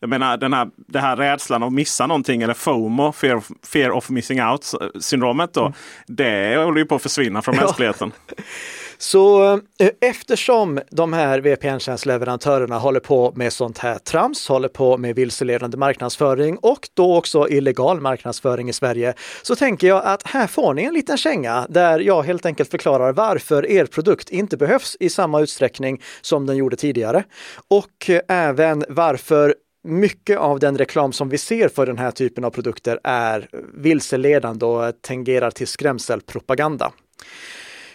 jag 0.00 0.10
menar 0.10 0.36
den 0.36 0.52
här, 0.52 0.70
det 0.76 1.00
här 1.00 1.16
rädslan 1.16 1.62
att 1.62 1.72
missa 1.72 2.06
någonting 2.06 2.42
eller 2.42 2.54
FOMO, 2.54 3.12
fear 3.12 3.36
of, 3.36 3.50
fear 3.72 3.90
of 3.90 4.10
missing 4.10 4.42
out 4.42 4.72
syndromet. 5.00 5.54
Då, 5.54 5.60
mm. 5.60 5.72
Det 6.06 6.56
håller 6.56 6.78
ju 6.78 6.86
på 6.86 6.94
att 6.94 7.02
försvinna 7.02 7.42
från 7.42 7.56
mänskligheten. 7.56 8.12
Så 9.02 9.52
eh, 9.52 9.90
eftersom 10.00 10.80
de 10.90 11.12
här 11.12 11.40
VPN-tjänstleverantörerna 11.40 12.78
håller 12.78 13.00
på 13.00 13.32
med 13.36 13.52
sånt 13.52 13.78
här 13.78 13.98
trams, 13.98 14.48
håller 14.48 14.68
på 14.68 14.98
med 14.98 15.14
vilseledande 15.16 15.76
marknadsföring 15.76 16.56
och 16.56 16.88
då 16.94 17.16
också 17.16 17.48
illegal 17.48 18.00
marknadsföring 18.00 18.68
i 18.68 18.72
Sverige, 18.72 19.14
så 19.42 19.56
tänker 19.56 19.86
jag 19.86 20.04
att 20.04 20.22
här 20.26 20.46
får 20.46 20.74
ni 20.74 20.84
en 20.84 20.94
liten 20.94 21.16
känga 21.16 21.66
där 21.68 22.00
jag 22.00 22.22
helt 22.22 22.46
enkelt 22.46 22.70
förklarar 22.70 23.12
varför 23.12 23.70
er 23.70 23.86
produkt 23.86 24.30
inte 24.30 24.56
behövs 24.56 24.96
i 25.00 25.10
samma 25.10 25.40
utsträckning 25.40 26.02
som 26.20 26.46
den 26.46 26.56
gjorde 26.56 26.76
tidigare. 26.76 27.24
Och 27.68 28.10
eh, 28.10 28.20
även 28.28 28.84
varför 28.88 29.54
mycket 29.84 30.38
av 30.38 30.58
den 30.58 30.78
reklam 30.78 31.12
som 31.12 31.28
vi 31.28 31.38
ser 31.38 31.68
för 31.68 31.86
den 31.86 31.98
här 31.98 32.10
typen 32.10 32.44
av 32.44 32.50
produkter 32.50 33.00
är 33.04 33.48
vilseledande 33.74 34.66
och 34.66 34.94
tangerar 35.00 35.50
till 35.50 35.66
skrämselpropaganda. 35.66 36.92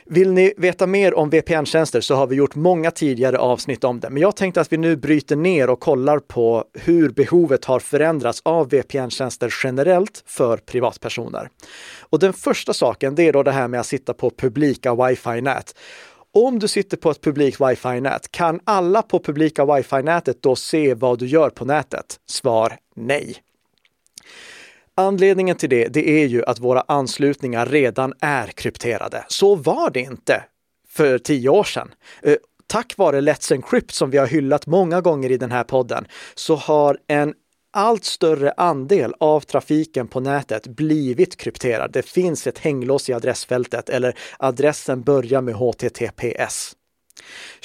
Vill 0.09 0.31
ni 0.33 0.53
veta 0.57 0.87
mer 0.87 1.13
om 1.13 1.29
VPN-tjänster 1.29 2.01
så 2.01 2.15
har 2.15 2.27
vi 2.27 2.35
gjort 2.35 2.55
många 2.55 2.91
tidigare 2.91 3.37
avsnitt 3.37 3.83
om 3.83 3.99
det. 3.99 4.09
Men 4.09 4.21
jag 4.21 4.35
tänkte 4.35 4.61
att 4.61 4.73
vi 4.73 4.77
nu 4.77 4.95
bryter 4.95 5.35
ner 5.35 5.69
och 5.69 5.79
kollar 5.79 6.19
på 6.19 6.63
hur 6.73 7.09
behovet 7.09 7.65
har 7.65 7.79
förändrats 7.79 8.41
av 8.45 8.69
VPN-tjänster 8.69 9.53
generellt 9.63 10.23
för 10.25 10.57
privatpersoner. 10.57 11.49
Och 11.99 12.19
den 12.19 12.33
första 12.33 12.73
saken, 12.73 13.15
det 13.15 13.23
är 13.23 13.33
då 13.33 13.43
det 13.43 13.51
här 13.51 13.67
med 13.67 13.79
att 13.79 13.85
sitta 13.85 14.13
på 14.13 14.29
publika 14.29 14.95
wifi-nät. 14.95 15.75
Om 16.33 16.59
du 16.59 16.67
sitter 16.67 16.97
på 16.97 17.11
ett 17.11 17.21
publikt 17.21 17.59
wifi-nät, 17.61 18.31
kan 18.31 18.59
alla 18.63 19.01
på 19.01 19.19
publika 19.19 19.65
wifi-nätet 19.65 20.43
då 20.43 20.55
se 20.55 20.93
vad 20.93 21.19
du 21.19 21.27
gör 21.27 21.49
på 21.49 21.65
nätet? 21.65 22.05
Svar 22.29 22.77
nej. 22.95 23.35
Anledningen 24.99 25.55
till 25.55 25.69
det, 25.69 25.87
det 25.87 26.09
är 26.09 26.27
ju 26.27 26.43
att 26.45 26.59
våra 26.59 26.83
anslutningar 26.87 27.65
redan 27.65 28.13
är 28.19 28.47
krypterade. 28.47 29.25
Så 29.27 29.55
var 29.55 29.89
det 29.89 29.99
inte 29.99 30.43
för 30.89 31.17
tio 31.17 31.49
år 31.49 31.63
sedan. 31.63 31.93
Eh, 32.21 32.35
tack 32.67 32.93
vare 32.97 33.21
Let's 33.21 33.53
Encrypt 33.53 33.91
som 33.91 34.09
vi 34.09 34.17
har 34.17 34.27
hyllat 34.27 34.67
många 34.67 35.01
gånger 35.01 35.31
i 35.31 35.37
den 35.37 35.51
här 35.51 35.63
podden 35.63 36.05
så 36.35 36.55
har 36.55 36.97
en 37.07 37.33
allt 37.73 38.03
större 38.03 38.51
andel 38.51 39.13
av 39.19 39.39
trafiken 39.39 40.07
på 40.07 40.19
nätet 40.19 40.67
blivit 40.67 41.37
krypterad. 41.37 41.91
Det 41.91 42.05
finns 42.05 42.47
ett 42.47 42.57
hänglås 42.57 43.09
i 43.09 43.13
adressfältet 43.13 43.89
eller 43.89 44.17
adressen 44.39 45.01
börjar 45.01 45.41
med 45.41 45.55
HTTPS. 45.55 46.75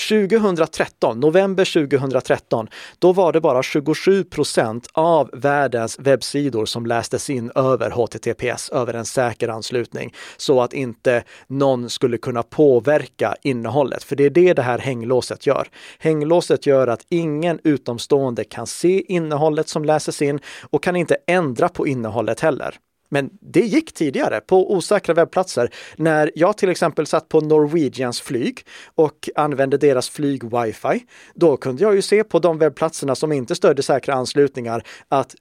2013, 0.08 1.20
november 1.20 1.86
2013, 1.86 2.68
då 2.98 3.12
var 3.12 3.32
det 3.32 3.40
bara 3.40 3.62
27 3.62 4.24
procent 4.24 4.88
av 4.92 5.30
världens 5.32 5.98
webbsidor 5.98 6.66
som 6.66 6.86
lästes 6.86 7.30
in 7.30 7.50
över 7.54 7.90
HTTPS, 7.90 8.70
över 8.70 8.94
en 8.94 9.04
säker 9.04 9.48
anslutning, 9.48 10.14
så 10.36 10.60
att 10.60 10.72
inte 10.72 11.24
någon 11.46 11.90
skulle 11.90 12.18
kunna 12.18 12.42
påverka 12.42 13.34
innehållet. 13.42 14.04
För 14.04 14.16
det 14.16 14.24
är 14.24 14.30
det 14.30 14.54
det 14.54 14.62
här 14.62 14.78
hänglåset 14.78 15.46
gör. 15.46 15.68
Hänglåset 15.98 16.66
gör 16.66 16.86
att 16.86 17.06
ingen 17.08 17.60
utomstående 17.64 18.44
kan 18.44 18.66
se 18.66 19.12
innehållet 19.12 19.68
som 19.68 19.84
läses 19.84 20.22
in 20.22 20.40
och 20.70 20.82
kan 20.82 20.96
inte 20.96 21.16
ändra 21.26 21.68
på 21.68 21.86
innehållet 21.86 22.40
heller. 22.40 22.78
Men 23.12 23.30
det 23.40 23.60
gick 23.60 23.92
tidigare 23.92 24.40
på 24.40 24.72
osäkra 24.72 25.14
webbplatser. 25.14 25.70
När 25.96 26.30
jag 26.34 26.56
till 26.56 26.68
exempel 26.68 27.06
satt 27.06 27.28
på 27.28 27.40
Norwegians 27.40 28.20
flyg 28.20 28.66
och 28.94 29.28
använde 29.34 29.78
deras 29.78 30.08
flyg 30.08 30.44
wifi, 30.44 31.06
då 31.34 31.56
kunde 31.56 31.82
jag 31.82 31.94
ju 31.94 32.02
se 32.02 32.24
på 32.24 32.38
de 32.38 32.58
webbplatserna 32.58 33.14
som 33.14 33.32
inte 33.32 33.54
stödde 33.54 33.82
säkra 33.82 34.14
anslutningar 34.14 34.86
att 35.08 35.34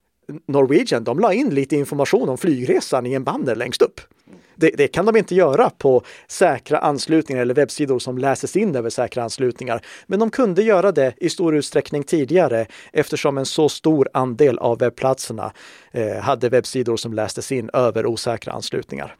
Norwegian, 0.48 1.04
de 1.04 1.20
la 1.20 1.34
in 1.34 1.50
lite 1.50 1.76
information 1.76 2.30
om 2.30 2.38
flygresan 2.38 3.06
i 3.06 3.14
en 3.14 3.24
banner 3.24 3.56
längst 3.56 3.82
upp. 3.82 4.02
Det, 4.62 4.72
det, 4.78 4.88
kan 4.88 5.06
de 5.06 5.18
inte 5.18 5.36
göra 5.36 5.70
på 5.70 6.04
säkra 6.28 6.78
anslutningar 6.78 7.42
eller 7.42 7.54
webbsidor 7.54 8.00
som 8.00 8.18
läses 8.18 8.56
in 8.56 8.76
över 8.76 8.90
säkra 8.90 9.24
anslutningar. 9.24 9.82
Men 10.08 10.20
de 10.20 10.30
kunde 10.30 10.64
göra 10.64 10.92
det 10.92 11.14
i 11.18 11.30
stor 11.30 11.56
utsträckning 11.56 12.04
tidigare 12.04 12.66
eftersom 12.94 13.38
en 13.38 13.46
så 13.46 13.70
stor 13.70 14.10
andel 14.14 14.58
av 14.58 14.78
webbplatserna 14.78 15.54
eh, 15.92 16.18
hade 16.18 16.50
webbsidor 16.50 16.98
som 16.98 17.14
lästes 17.14 17.52
in 17.52 17.70
över 17.74 18.06
osäkra 18.06 18.54
anslutningar. 18.54 19.16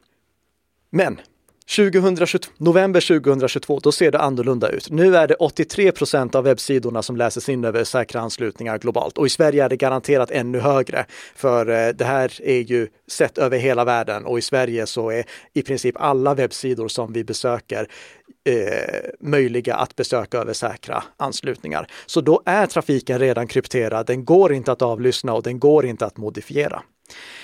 Men 0.90 1.20
2022, 1.66 2.50
november 2.58 3.00
2022, 3.00 3.80
då 3.82 3.92
ser 3.92 4.10
det 4.10 4.18
annorlunda 4.18 4.68
ut. 4.68 4.90
Nu 4.90 5.16
är 5.16 5.28
det 5.28 5.34
83 5.34 5.92
procent 5.92 6.34
av 6.34 6.44
webbsidorna 6.44 7.02
som 7.02 7.16
läses 7.16 7.48
in 7.48 7.64
över 7.64 7.84
säkra 7.84 8.20
anslutningar 8.20 8.78
globalt 8.78 9.18
och 9.18 9.26
i 9.26 9.30
Sverige 9.30 9.64
är 9.64 9.68
det 9.68 9.76
garanterat 9.76 10.30
ännu 10.30 10.58
högre. 10.58 11.06
För 11.34 11.68
eh, 11.68 11.88
det 11.88 12.04
här 12.04 12.42
är 12.42 12.60
ju 12.60 12.88
sett 13.08 13.38
över 13.38 13.58
hela 13.58 13.84
världen 13.84 14.24
och 14.24 14.38
i 14.38 14.42
Sverige 14.42 14.86
så 14.86 15.10
är 15.10 15.24
i 15.52 15.62
princip 15.62 15.96
alla 15.98 16.34
webbsidor 16.34 16.88
som 16.88 17.12
vi 17.12 17.24
besöker 17.24 17.88
eh, 18.44 19.10
möjliga 19.20 19.74
att 19.74 19.96
besöka 19.96 20.38
över 20.38 20.52
säkra 20.52 21.04
anslutningar. 21.16 21.86
Så 22.06 22.20
då 22.20 22.42
är 22.46 22.66
trafiken 22.66 23.18
redan 23.18 23.46
krypterad. 23.46 24.06
Den 24.06 24.24
går 24.24 24.52
inte 24.52 24.72
att 24.72 24.82
avlyssna 24.82 25.34
och 25.34 25.42
den 25.42 25.58
går 25.58 25.86
inte 25.86 26.06
att 26.06 26.16
modifiera. 26.16 26.82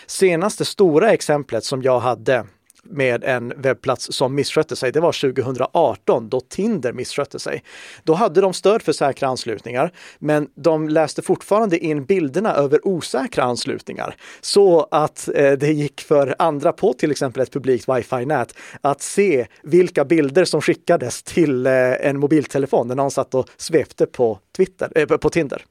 Senaste 0.07 0.65
stora 0.65 1.13
exemplet 1.13 1.65
som 1.65 1.83
jag 1.83 2.01
hade 2.01 2.47
med 2.91 3.25
en 3.25 3.53
webbplats 3.57 4.13
som 4.13 4.35
misskötte 4.35 4.77
sig, 4.77 4.93
det 4.93 5.01
var 5.01 5.13
2018 5.33 6.29
då 6.29 6.41
Tinder 6.41 6.93
misskötte 6.93 7.39
sig. 7.39 7.63
Då 8.05 8.15
hade 8.15 8.41
de 8.41 8.53
stöd 8.53 8.83
för 8.83 8.93
säkra 8.93 9.29
anslutningar, 9.29 9.93
men 10.19 10.49
de 10.55 10.89
läste 10.89 11.23
fortfarande 11.23 11.79
in 11.79 12.05
bilderna 12.05 12.55
över 12.55 12.89
osäkra 12.89 13.45
anslutningar 13.45 14.17
så 14.41 14.89
att 14.91 15.29
eh, 15.35 15.53
det 15.53 15.73
gick 15.73 16.01
för 16.01 16.35
andra 16.39 16.73
på 16.73 16.93
till 16.93 17.11
exempel 17.11 17.43
ett 17.43 17.53
publikt 17.53 17.89
wifi-nät 17.89 18.55
att 18.81 19.03
se 19.03 19.47
vilka 19.63 20.05
bilder 20.05 20.45
som 20.45 20.61
skickades 20.61 21.23
till 21.23 21.67
eh, 21.67 21.73
en 21.73 22.19
mobiltelefon 22.19 22.89
när 22.89 22.95
någon 22.95 23.11
satt 23.11 23.35
och 23.35 23.49
svepte 23.57 24.07
på, 24.07 24.39
Twitter, 24.57 24.93
eh, 24.95 25.07
på 25.07 25.31
Tinder. 25.31 25.65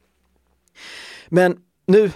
Men 1.29 1.57
nu 1.85 2.11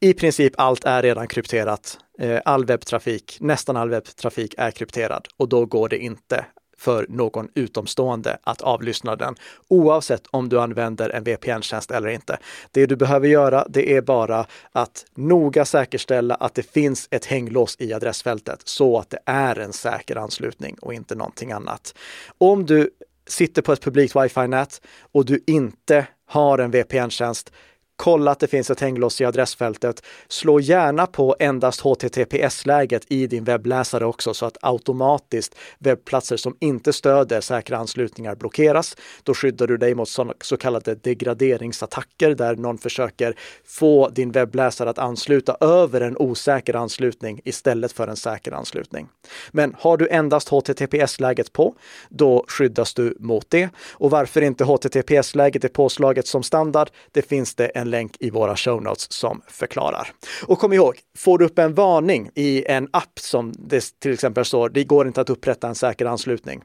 i 0.00 0.14
princip 0.14 0.52
allt 0.56 0.84
är 0.84 1.02
redan 1.02 1.28
krypterat. 1.28 1.98
Eh, 2.18 2.40
all 2.44 2.64
webbtrafik, 2.64 3.38
nästan 3.40 3.76
all 3.76 3.90
webbtrafik 3.90 4.54
är 4.58 4.70
krypterad 4.70 5.28
och 5.36 5.48
då 5.48 5.66
går 5.66 5.88
det 5.88 5.98
inte 5.98 6.44
för 6.78 7.06
någon 7.08 7.48
utomstående 7.54 8.38
att 8.42 8.62
avlyssna 8.62 9.16
den 9.16 9.34
oavsett 9.68 10.26
om 10.30 10.48
du 10.48 10.60
använder 10.60 11.10
en 11.10 11.24
VPN-tjänst 11.24 11.90
eller 11.90 12.08
inte. 12.08 12.38
Det 12.70 12.86
du 12.86 12.96
behöver 12.96 13.28
göra, 13.28 13.66
det 13.68 13.96
är 13.96 14.00
bara 14.00 14.46
att 14.72 15.04
noga 15.14 15.64
säkerställa 15.64 16.34
att 16.34 16.54
det 16.54 16.62
finns 16.62 17.08
ett 17.10 17.24
hänglås 17.24 17.76
i 17.78 17.92
adressfältet 17.92 18.60
så 18.64 18.98
att 18.98 19.10
det 19.10 19.18
är 19.26 19.58
en 19.58 19.72
säker 19.72 20.16
anslutning 20.16 20.76
och 20.80 20.94
inte 20.94 21.14
någonting 21.14 21.52
annat. 21.52 21.94
Om 22.38 22.66
du 22.66 22.90
sitter 23.26 23.62
på 23.62 23.72
ett 23.72 23.82
publikt 23.82 24.16
wifi-nät 24.16 24.80
och 25.12 25.24
du 25.24 25.44
inte 25.46 26.06
har 26.26 26.58
en 26.58 26.70
VPN-tjänst, 26.70 27.52
Kolla 27.96 28.30
att 28.30 28.40
det 28.40 28.46
finns 28.46 28.70
ett 28.70 28.80
hänglås 28.80 29.20
i 29.20 29.24
adressfältet. 29.24 30.02
Slå 30.28 30.60
gärna 30.60 31.06
på 31.06 31.36
endast 31.38 31.80
HTTPS-läget 31.80 33.02
i 33.08 33.26
din 33.26 33.44
webbläsare 33.44 34.06
också 34.06 34.34
så 34.34 34.46
att 34.46 34.56
automatiskt 34.60 35.54
webbplatser 35.78 36.36
som 36.36 36.56
inte 36.60 36.92
stöder 36.92 37.40
säkra 37.40 37.76
anslutningar 37.76 38.34
blockeras. 38.34 38.96
Då 39.22 39.34
skyddar 39.34 39.66
du 39.66 39.76
dig 39.76 39.94
mot 39.94 40.08
så 40.40 40.56
kallade 40.56 40.94
degraderingsattacker 40.94 42.34
där 42.34 42.56
någon 42.56 42.78
försöker 42.78 43.34
få 43.64 44.08
din 44.08 44.32
webbläsare 44.32 44.90
att 44.90 44.98
ansluta 44.98 45.56
över 45.60 46.00
en 46.00 46.16
osäker 46.16 46.76
anslutning 46.76 47.40
istället 47.44 47.92
för 47.92 48.08
en 48.08 48.16
säker 48.16 48.52
anslutning. 48.52 49.08
Men 49.50 49.74
har 49.78 49.96
du 49.96 50.08
endast 50.08 50.48
HTTPS-läget 50.48 51.52
på, 51.52 51.74
då 52.08 52.44
skyddas 52.48 52.94
du 52.94 53.16
mot 53.20 53.50
det. 53.50 53.68
Och 53.92 54.10
varför 54.10 54.42
inte 54.42 54.64
HTTPS-läget 54.64 55.64
är 55.64 55.68
påslaget 55.68 56.26
som 56.26 56.42
standard? 56.42 56.90
Det 57.12 57.22
finns 57.22 57.54
det 57.54 57.66
en 57.66 57.85
en 57.86 57.90
länk 57.90 58.16
i 58.20 58.30
våra 58.30 58.56
show 58.56 58.82
notes 58.82 59.12
som 59.12 59.42
förklarar. 59.48 60.12
Och 60.46 60.58
kom 60.58 60.72
ihåg, 60.72 61.00
får 61.16 61.38
du 61.38 61.44
upp 61.44 61.58
en 61.58 61.74
varning 61.74 62.30
i 62.34 62.64
en 62.66 62.88
app 62.90 63.18
som 63.18 63.52
det 63.58 64.00
till 64.00 64.12
exempel 64.12 64.44
står, 64.44 64.68
det 64.68 64.84
går 64.84 65.06
inte 65.06 65.20
att 65.20 65.30
upprätta 65.30 65.68
en 65.68 65.74
säker 65.74 66.06
anslutning. 66.06 66.62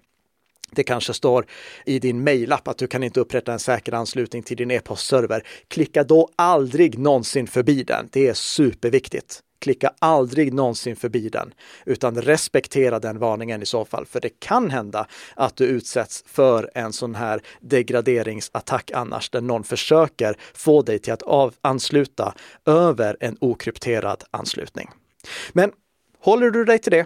Det 0.72 0.84
kanske 0.84 1.14
står 1.14 1.46
i 1.86 2.00
din 2.00 2.24
mejlapp 2.24 2.68
att 2.68 2.78
du 2.78 2.88
kan 2.88 3.04
inte 3.04 3.20
upprätta 3.20 3.54
en 3.54 3.60
säker 3.60 3.94
anslutning 3.94 4.44
till 4.44 4.58
din 4.58 4.72
e-postserver. 4.72 5.48
Klicka 5.68 6.04
då 6.04 6.30
aldrig 6.36 7.00
någonsin 7.00 7.48
förbi 7.48 7.84
den. 7.84 8.10
Det 8.12 8.28
är 8.28 8.34
superviktigt. 8.34 9.42
Klicka 9.62 9.94
aldrig 10.00 10.54
någonsin 10.54 10.96
förbi 10.96 11.30
den, 11.30 11.54
utan 11.86 12.22
respektera 12.22 13.00
den 13.00 13.20
varningen 13.20 13.62
i 13.62 13.66
så 13.66 13.86
fall. 13.86 14.06
För 14.06 14.20
det 14.20 14.40
kan 14.40 14.72
hända 14.72 15.08
att 15.36 15.56
du 15.56 15.66
utsätts 15.66 16.24
för 16.28 16.72
en 16.74 16.94
sån 16.94 17.16
här 17.16 17.42
degraderingsattack 17.60 18.92
annars, 18.92 19.30
där 19.30 19.42
någon 19.42 19.64
försöker 19.64 20.38
få 20.54 20.82
dig 20.82 21.00
till 21.00 21.14
att 21.14 21.22
av 21.22 21.54
ansluta 21.62 22.34
över 22.66 23.18
en 23.20 23.38
okrypterad 23.42 24.24
anslutning. 24.32 24.90
Men 25.52 25.72
håller 26.20 26.52
du 26.52 26.66
dig 26.66 26.80
till 26.80 26.92
det, 26.92 27.06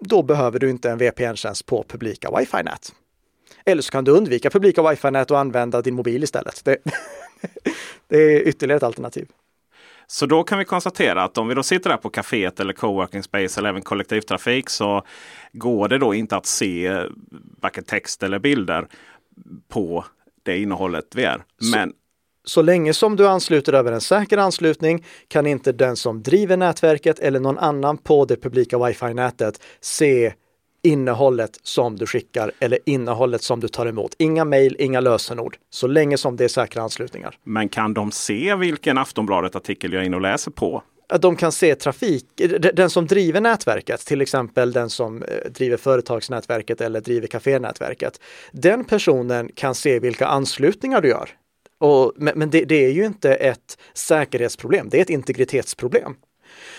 då 0.00 0.22
behöver 0.22 0.58
du 0.58 0.70
inte 0.70 0.90
en 0.90 0.98
VPN-tjänst 0.98 1.66
på 1.66 1.84
publika 1.88 2.30
wifi-nät. 2.30 2.92
Eller 3.64 3.82
så 3.82 3.90
kan 3.90 4.04
du 4.04 4.10
undvika 4.10 4.50
publika 4.50 4.82
wifi-nät 4.82 5.30
och 5.30 5.38
använda 5.38 5.82
din 5.82 5.94
mobil 5.94 6.22
istället. 6.22 6.64
Det, 6.64 6.76
det 8.08 8.16
är 8.16 8.48
ytterligare 8.48 8.76
ett 8.76 8.82
alternativ. 8.82 9.28
Så 10.10 10.26
då 10.26 10.42
kan 10.42 10.58
vi 10.58 10.64
konstatera 10.64 11.22
att 11.22 11.38
om 11.38 11.48
vi 11.48 11.54
då 11.54 11.62
sitter 11.62 11.90
där 11.90 11.96
på 11.96 12.10
kaféet 12.10 12.60
eller 12.60 12.72
coworking 12.72 13.22
space 13.22 13.60
eller 13.60 13.68
även 13.68 13.82
kollektivtrafik 13.82 14.70
så 14.70 15.02
går 15.52 15.88
det 15.88 15.98
då 15.98 16.14
inte 16.14 16.36
att 16.36 16.46
se 16.46 17.02
varken 17.60 17.84
text 17.84 18.22
eller 18.22 18.38
bilder 18.38 18.88
på 19.68 20.04
det 20.42 20.58
innehållet 20.58 21.04
vi 21.14 21.24
är. 21.24 21.44
Men 21.72 21.92
så 22.44 22.62
länge 22.62 22.94
som 22.94 23.16
du 23.16 23.28
ansluter 23.28 23.72
över 23.72 23.92
en 23.92 24.00
säker 24.00 24.38
anslutning 24.38 25.04
kan 25.28 25.46
inte 25.46 25.72
den 25.72 25.96
som 25.96 26.22
driver 26.22 26.56
nätverket 26.56 27.18
eller 27.18 27.40
någon 27.40 27.58
annan 27.58 27.98
på 27.98 28.24
det 28.24 28.36
publika 28.36 28.78
wifi-nätet 28.78 29.62
se 29.80 30.32
innehållet 30.82 31.58
som 31.62 31.96
du 31.96 32.06
skickar 32.06 32.52
eller 32.58 32.78
innehållet 32.86 33.42
som 33.42 33.60
du 33.60 33.68
tar 33.68 33.86
emot. 33.86 34.14
Inga 34.18 34.44
mejl, 34.44 34.76
inga 34.78 35.00
lösenord, 35.00 35.56
så 35.70 35.86
länge 35.86 36.18
som 36.18 36.36
det 36.36 36.44
är 36.44 36.48
säkra 36.48 36.82
anslutningar. 36.82 37.38
Men 37.44 37.68
kan 37.68 37.94
de 37.94 38.12
se 38.12 38.54
vilken 38.54 38.98
Aftonbladet-artikel 38.98 39.92
jag 39.92 40.02
är 40.02 40.06
inne 40.06 40.16
och 40.16 40.22
läser 40.22 40.50
på? 40.50 40.82
de 41.20 41.36
kan 41.36 41.52
se 41.52 41.74
trafik, 41.74 42.26
den 42.72 42.90
som 42.90 43.06
driver 43.06 43.40
nätverket, 43.40 44.06
till 44.06 44.20
exempel 44.20 44.72
den 44.72 44.90
som 44.90 45.22
eh, 45.22 45.50
driver 45.50 45.76
företagsnätverket 45.76 46.80
eller 46.80 47.00
driver 47.00 47.26
kafénätverket. 47.26 48.20
Den 48.52 48.84
personen 48.84 49.50
kan 49.54 49.74
se 49.74 49.98
vilka 49.98 50.26
anslutningar 50.26 51.00
du 51.00 51.08
gör. 51.08 51.30
Och, 51.78 52.12
men 52.16 52.50
det, 52.50 52.64
det 52.64 52.84
är 52.84 52.90
ju 52.90 53.06
inte 53.06 53.34
ett 53.34 53.78
säkerhetsproblem, 53.94 54.88
det 54.88 54.98
är 54.98 55.02
ett 55.02 55.10
integritetsproblem. 55.10 56.14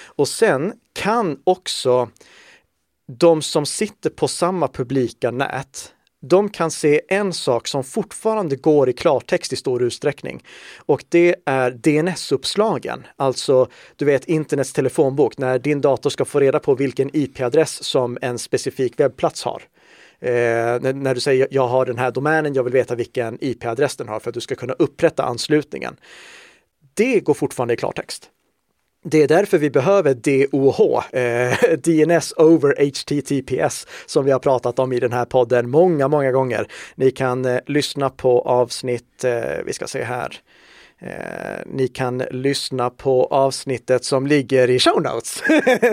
Och 0.05 0.27
sen 0.27 0.73
kan 0.93 1.39
också 1.43 2.09
de 3.17 3.41
som 3.41 3.65
sitter 3.65 4.09
på 4.09 4.27
samma 4.27 4.67
publika 4.67 5.31
nät, 5.31 5.93
de 6.21 6.49
kan 6.49 6.71
se 6.71 7.01
en 7.07 7.33
sak 7.33 7.67
som 7.67 7.83
fortfarande 7.83 8.55
går 8.55 8.89
i 8.89 8.93
klartext 8.93 9.53
i 9.53 9.55
stor 9.55 9.83
utsträckning. 9.83 10.43
Och 10.77 11.03
det 11.09 11.35
är 11.45 11.71
DNS-uppslagen, 11.71 13.03
alltså 13.15 13.67
du 13.95 14.05
vet 14.05 14.25
internets 14.25 14.73
telefonbok, 14.73 15.37
när 15.37 15.59
din 15.59 15.81
dator 15.81 16.09
ska 16.09 16.25
få 16.25 16.39
reda 16.39 16.59
på 16.59 16.75
vilken 16.75 17.09
IP-adress 17.13 17.83
som 17.83 18.17
en 18.21 18.39
specifik 18.39 18.99
webbplats 18.99 19.43
har. 19.43 19.61
Eh, 20.19 20.31
när, 20.81 20.93
när, 20.93 21.15
du 21.15 21.21
säger 21.21 21.47
jag 21.51 21.67
har 21.67 21.85
den 21.85 21.97
här 21.97 22.11
domänen, 22.11 22.53
jag 22.53 22.63
vill 22.63 22.73
veta 22.73 22.95
vilken 22.95 23.37
IP-adress 23.41 23.95
den 23.95 24.07
har 24.07 24.19
för 24.19 24.29
att 24.29 24.33
du 24.33 24.41
ska 24.41 24.55
kunna 24.55 24.73
upprätta 24.73 25.23
anslutningen. 25.23 25.97
Det 26.93 27.19
går 27.19 27.33
fortfarande 27.33 27.73
i 27.73 27.77
klartext. 27.77 28.29
Det 29.03 29.23
är 29.23 29.27
därför 29.27 29.57
vi 29.57 29.69
behöver 29.69 30.13
DOH, 30.13 31.03
eh, 31.17 31.77
DNS 31.77 32.33
over 32.37 32.75
HTTPS, 32.79 33.87
som 34.05 34.25
vi 34.25 34.31
har 34.31 34.39
pratat 34.39 34.79
om 34.79 34.93
i 34.93 34.99
den 34.99 35.13
här 35.13 35.25
podden 35.25 35.69
många, 35.69 36.07
många 36.07 36.31
gånger. 36.31 36.67
Ni 36.95 37.11
kan 37.11 37.45
eh, 37.45 37.59
lyssna 37.65 38.09
på 38.09 38.41
avsnitt, 38.41 39.23
eh, 39.23 39.63
vi 39.65 39.73
ska 39.73 39.87
se 39.87 40.03
här, 40.03 40.41
Eh, 41.01 41.61
ni 41.65 41.87
kan 41.87 42.17
lyssna 42.17 42.89
på 42.89 43.25
avsnittet 43.25 44.03
som 44.03 44.27
ligger 44.27 44.69
i 44.69 44.79
show 44.79 45.01
notes. 45.01 45.43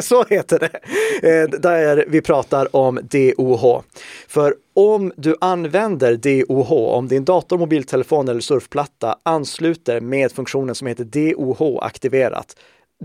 Så 0.07 0.25
heter 0.25 0.59
det. 0.59 0.81
Eh, 1.29 1.61
där 1.61 2.05
vi 2.09 2.21
pratar 2.21 2.77
om 2.77 3.01
DOH. 3.03 3.83
För 4.29 4.55
om 4.75 5.13
du 5.17 5.37
använder 5.41 6.17
DOH, 6.17 6.73
om 6.73 7.09
din 7.09 7.25
dator, 7.25 7.59
mobiltelefon 7.59 8.29
eller 8.29 8.41
surfplatta 8.41 9.19
ansluter 9.23 10.01
med 10.01 10.33
funktionen 10.33 10.75
som 10.75 10.87
heter 10.87 11.05
DOH 11.05 11.79
aktiverat, 11.83 12.57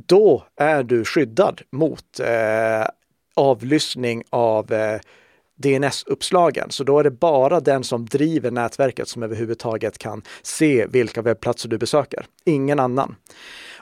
då 0.07 0.43
är 0.55 0.83
du 0.83 1.05
skyddad 1.05 1.61
mot 1.71 2.19
eh, 2.19 2.87
avlyssning 3.35 4.23
av 4.29 4.73
eh, 4.73 4.99
DNS-uppslagen. 5.55 6.69
Så 6.69 6.83
då 6.83 6.99
är 6.99 7.03
det 7.03 7.11
bara 7.11 7.59
den 7.59 7.83
som 7.83 8.05
driver 8.05 8.51
nätverket 8.51 9.07
som 9.07 9.23
överhuvudtaget 9.23 9.97
kan 9.97 10.21
se 10.41 10.85
vilka 10.85 11.21
webbplatser 11.21 11.69
du 11.69 11.77
besöker. 11.77 12.25
Ingen 12.45 12.79
annan. 12.79 13.15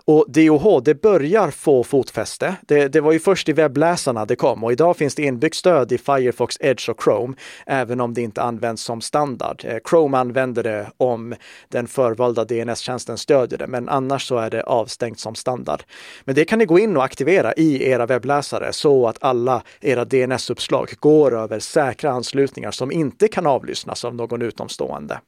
Och 0.05 0.25
DOH, 0.27 0.81
det 0.83 1.01
börjar 1.01 1.51
få 1.51 1.83
fotfäste. 1.83 2.55
Det, 2.61 2.87
det, 2.87 3.01
var 3.01 3.11
ju 3.11 3.19
först 3.19 3.49
i 3.49 3.53
webbläsarna 3.53 4.25
det 4.25 4.35
kom 4.35 4.63
och 4.63 4.71
idag 4.71 4.97
finns 4.97 5.15
det 5.15 5.23
inbyggt 5.23 5.55
stöd 5.55 5.91
i 5.91 5.97
Firefox, 5.97 6.57
Edge 6.59 6.89
och 6.89 7.03
Chrome, 7.03 7.33
även 7.65 8.01
om 8.01 8.13
det 8.13 8.21
inte 8.21 8.41
används 8.41 8.83
som 8.83 9.01
standard. 9.01 9.61
Eh, 9.65 9.77
Chrome 9.89 10.17
använder 10.17 10.63
det 10.63 10.87
om 10.97 11.35
den 11.69 11.87
förvalda 11.87 12.45
DNS-tjänsten 12.45 13.17
stödjer 13.17 13.59
det, 13.59 13.67
men 13.67 13.89
annars 13.89 14.27
så 14.27 14.37
är 14.37 14.49
det 14.49 14.63
avstängt 14.63 15.19
som 15.19 15.35
standard. 15.35 15.83
Men 16.23 16.35
det 16.35 16.45
kan 16.45 16.59
ni 16.59 16.65
gå 16.65 16.79
in 16.79 16.97
och 16.97 17.03
aktivera 17.03 17.53
i 17.53 17.89
era 17.89 18.05
webbläsare 18.05 18.73
så 18.73 19.07
att 19.07 19.17
alla 19.23 19.63
era 19.81 20.05
DNS-uppslag 20.05 20.93
går 20.99 21.37
över 21.37 21.59
säkra 21.59 22.11
anslutningar 22.11 22.71
som 22.71 22.91
inte 22.91 23.27
kan 23.27 23.45
avlyssnas 23.45 24.05
av 24.05 24.15
någon 24.15 24.41
utomstående. 24.41 25.19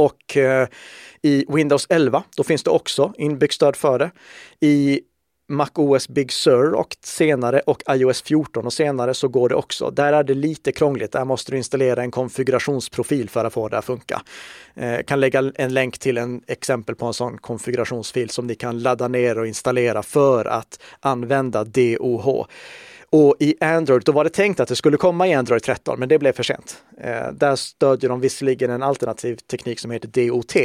Och 0.00 0.36
eh, 0.36 0.68
i 1.22 1.44
Windows 1.48 1.86
11, 1.88 2.22
då 2.36 2.44
finns 2.44 2.62
det 2.62 2.70
också 2.70 3.12
inbyggt 3.18 3.54
stöd 3.54 3.76
för 3.76 3.98
det. 3.98 4.10
I 4.60 5.00
MacOS 5.48 6.08
Big 6.08 6.32
Sur 6.32 6.74
och 6.74 6.96
senare 7.04 7.60
och 7.60 7.82
iOS 7.90 8.22
14 8.22 8.66
och 8.66 8.72
senare 8.72 9.14
så 9.14 9.28
går 9.28 9.48
det 9.48 9.54
också. 9.54 9.90
Där 9.90 10.12
är 10.12 10.24
det 10.24 10.34
lite 10.34 10.72
krångligt. 10.72 11.12
Där 11.12 11.24
måste 11.24 11.52
du 11.52 11.56
installera 11.56 12.02
en 12.02 12.10
konfigurationsprofil 12.10 13.30
för 13.30 13.44
att 13.44 13.52
få 13.52 13.68
det 13.68 13.78
att 13.78 13.84
funka. 13.84 14.22
Eh, 14.74 15.02
kan 15.02 15.20
lägga 15.20 15.52
en 15.54 15.74
länk 15.74 15.98
till 15.98 16.18
en 16.18 16.42
exempel 16.46 16.94
på 16.94 17.06
en 17.06 17.14
sån 17.14 17.38
konfigurationsfil 17.38 18.30
som 18.30 18.46
ni 18.46 18.54
kan 18.54 18.78
ladda 18.78 19.08
ner 19.08 19.38
och 19.38 19.46
installera 19.46 20.02
för 20.02 20.44
att 20.44 20.82
använda 21.00 21.64
DOH. 21.64 22.46
Och 23.12 23.36
i 23.38 23.54
Android, 23.60 24.02
då 24.04 24.12
var 24.12 24.24
det 24.24 24.30
tänkt 24.30 24.60
att 24.60 24.68
det 24.68 24.76
skulle 24.76 24.96
komma 24.96 25.28
i 25.28 25.34
Android 25.34 25.62
13, 25.62 25.98
men 25.98 26.08
det 26.08 26.18
blev 26.18 26.32
för 26.32 26.42
sent. 26.42 26.82
Eh, 27.00 27.32
där 27.32 27.56
stödjer 27.56 28.10
de 28.10 28.20
visserligen 28.20 28.70
en 28.70 28.82
alternativ 28.82 29.36
teknik 29.36 29.80
som 29.80 29.90
heter 29.90 30.08
DOT. 30.08 30.56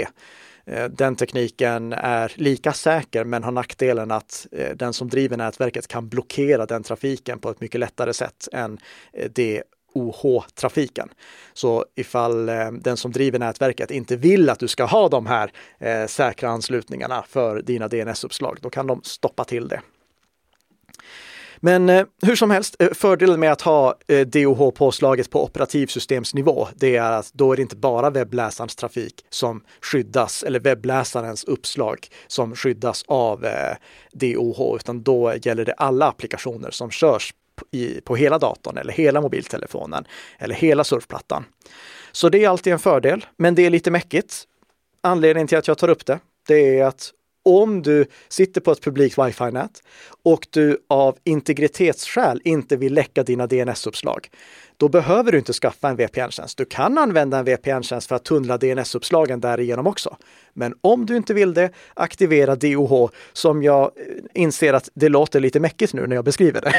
Eh, 0.65 0.86
den 0.86 1.15
tekniken 1.15 1.93
är 1.93 2.31
lika 2.36 2.73
säker 2.73 3.23
men 3.23 3.43
har 3.43 3.51
nackdelen 3.51 4.12
att 4.12 4.47
eh, 4.51 4.75
den 4.75 4.93
som 4.93 5.10
driver 5.10 5.38
nätverket 5.38 5.88
kan 5.88 6.10
blockera 6.10 6.65
den 6.65 6.84
trafiken 6.84 7.39
på 7.39 7.49
ett 7.49 7.62
mycket 7.62 7.79
lättare 7.79 8.13
sätt 8.13 8.47
än 8.53 8.77
eh, 9.13 9.29
DOH-trafiken. 9.95 11.10
Så 11.53 11.86
ifall 11.95 12.49
eh, 12.49 12.71
den 12.71 12.97
som 12.97 13.12
driver 13.12 13.39
nätverket 13.39 13.91
inte 13.91 14.15
vill 14.15 14.49
att 14.49 14.60
du 14.60 14.67
ska 14.67 14.86
ha 14.86 15.10
de 15.10 15.25
här 15.25 15.51
eh, 15.79 16.08
säkra 16.08 16.49
anslutningarna 16.49 17.23
för 17.27 17.62
dina 17.62 17.88
DNS-uppslag, 17.88 18.58
då 18.62 18.69
kan 18.69 18.88
de 18.88 19.03
stoppa 19.03 19.43
till 19.43 19.67
det. 19.67 19.81
Men 21.65 21.89
eh, 21.89 22.06
hur 22.21 22.36
som 22.36 22.51
helst, 22.51 22.75
eh, 22.80 22.89
fördelen 22.93 23.39
med 23.39 23.51
att 23.51 23.62
ha 23.62 23.97
eh, 24.08 24.28
DOH 24.28 24.71
påslaget 24.71 25.30
på 25.30 25.43
operativsystemsnivå, 25.43 26.67
det 26.75 26.95
är 26.95 27.12
att 27.12 27.34
då 27.34 27.51
är 27.51 27.56
det 27.56 27.62
inte 27.62 27.75
bara 27.75 28.10
webbläsarens 28.10 28.75
trafik 28.75 29.25
som 29.30 29.63
skyddas, 29.82 30.43
eller 30.43 30.60
webbläsarens 30.60 31.43
uppslag 31.43 32.08
som 32.28 32.56
skyddas 32.56 33.04
av 33.08 33.45
eh, 33.45 33.75
DOH, 34.12 34.75
utan 34.75 35.04
då 35.04 35.34
gäller 35.41 35.65
det 35.65 35.73
alla 35.73 36.08
applikationer 36.08 36.71
som 36.71 36.91
körs 36.91 37.34
i, 37.71 38.01
på 38.01 38.15
hela 38.15 38.39
datorn 38.39 38.78
eller 38.78 38.93
hela 38.93 39.21
mobiltelefonen 39.21 40.06
eller 40.39 40.56
hela 40.56 40.84
surfplattan. 40.84 41.45
Så 42.12 42.30
det 42.30 42.43
är 42.43 42.49
alltid 42.49 42.73
en 42.73 42.80
fördel, 42.80 43.25
men 43.38 43.56
det 43.56 43.65
är 43.65 43.69
lite 43.69 43.91
mäckigt. 43.91 44.43
Anledningen 45.04 45.47
till 45.47 45.58
att 45.58 45.67
jag 45.67 45.78
tar 45.78 45.89
upp 45.89 46.06
det, 46.06 46.19
det 46.47 46.80
är 46.80 46.86
att 46.86 47.12
om 47.45 47.81
du 47.81 48.05
sitter 48.29 48.62
på 48.62 48.71
ett 48.71 48.81
publikt 48.81 49.17
wifi-nät 49.17 49.84
och 50.23 50.47
du 50.49 50.77
av 50.89 51.17
integritetsskäl 51.23 52.41
inte 52.43 52.75
vill 52.75 52.93
läcka 52.93 53.23
dina 53.23 53.47
DNS-uppslag, 53.47 54.29
då 54.77 54.89
behöver 54.89 55.31
du 55.31 55.38
inte 55.38 55.53
skaffa 55.53 55.89
en 55.89 55.95
VPN-tjänst. 55.95 56.58
Du 56.58 56.65
kan 56.65 56.97
använda 56.97 57.38
en 57.38 57.45
VPN-tjänst 57.45 58.08
för 58.08 58.15
att 58.15 58.23
tunnla 58.25 58.58
DNS-uppslagen 58.58 59.39
därigenom 59.39 59.88
också. 59.88 60.17
Men 60.53 60.73
om 60.81 61.05
du 61.05 61.17
inte 61.17 61.34
vill 61.34 61.53
det, 61.53 61.69
aktivera 61.93 62.55
DOH 62.55 63.10
som 63.34 63.63
jag 63.63 63.84
eh, 63.84 64.41
inser 64.41 64.73
att 64.73 64.89
det 64.93 65.10
låter 65.10 65.39
lite 65.39 65.60
mäckigt 65.60 65.93
nu 65.93 66.08
när 66.08 66.15
jag 66.15 66.25
beskriver 66.25 66.62
det. 66.62 66.73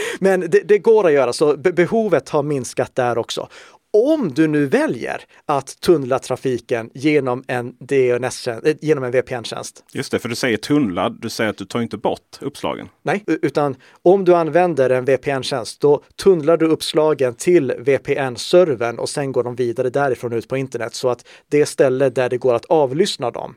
Men 0.20 0.40
det, 0.40 0.60
det, 0.64 0.78
går 0.78 1.06
att 1.06 1.12
göra, 1.12 1.32
så 1.32 1.56
behovet 1.56 2.28
har 2.28 2.42
minskat 2.42 2.94
där 2.94 3.18
också 3.18 3.48
om 3.94 4.34
du 4.34 4.48
nu 4.48 4.66
väljer 4.66 5.24
att 5.46 5.80
tunnla 5.80 6.18
trafiken 6.18 6.90
genom 6.94 7.44
en 7.46 7.74
DNS 7.78 8.48
eh, 8.48 8.76
genom 8.80 9.04
en 9.04 9.10
VPN-tjänst. 9.10 9.84
Just 9.92 10.12
det, 10.12 10.18
för 10.18 10.28
du 10.28 10.34
säger 10.34 10.56
tunnla, 10.56 11.10
du 11.10 11.30
säger 11.30 11.50
att 11.50 11.56
du 11.56 11.64
tar 11.64 11.80
inte 11.80 11.96
bort 11.96 12.38
uppslagen. 12.40 12.88
Nej, 13.02 13.24
utan 13.26 13.76
om 14.02 14.24
du 14.24 14.34
använder 14.34 14.90
en 14.90 15.04
VPN-tjänst, 15.04 15.80
då 15.80 16.02
tunnlar 16.22 16.56
du 16.56 16.66
uppslagen 16.66 17.34
till 17.34 17.72
VPN-servern 17.78 18.98
och 18.98 19.08
sen 19.08 19.32
går 19.32 19.42
de 19.42 19.54
vidare 19.54 19.90
därifrån 19.90 20.32
ut 20.32 20.48
på 20.48 20.56
internet 20.56 20.94
så 20.94 21.08
att 21.08 21.26
det 21.48 21.66
ställe 21.66 22.10
där 22.10 22.28
det 22.28 22.38
går 22.38 22.54
att 22.54 22.64
avlyssna 22.64 23.30
dem 23.30 23.54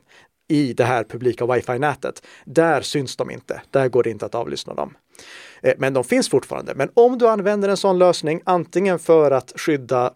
i 0.47 0.73
det 0.73 0.83
här 0.83 1.03
publika 1.03 1.45
wifi-nätet, 1.45 2.23
där 2.45 2.81
syns 2.81 3.15
de 3.15 3.31
inte. 3.31 3.61
Där 3.71 3.87
går 3.87 4.03
det 4.03 4.09
inte 4.09 4.25
att 4.25 4.35
avlyssna 4.35 4.73
dem. 4.73 4.93
Eh, 5.61 5.73
men 5.77 5.93
de 5.93 6.03
finns 6.03 6.29
fortfarande. 6.29 6.75
Men 6.75 6.89
om 6.93 7.17
du 7.17 7.27
använder 7.27 7.69
en 7.69 7.77
sån 7.77 7.97
lösning, 7.97 8.41
antingen 8.43 8.99
för 8.99 9.31
att 9.31 9.53
skydda 9.55 10.13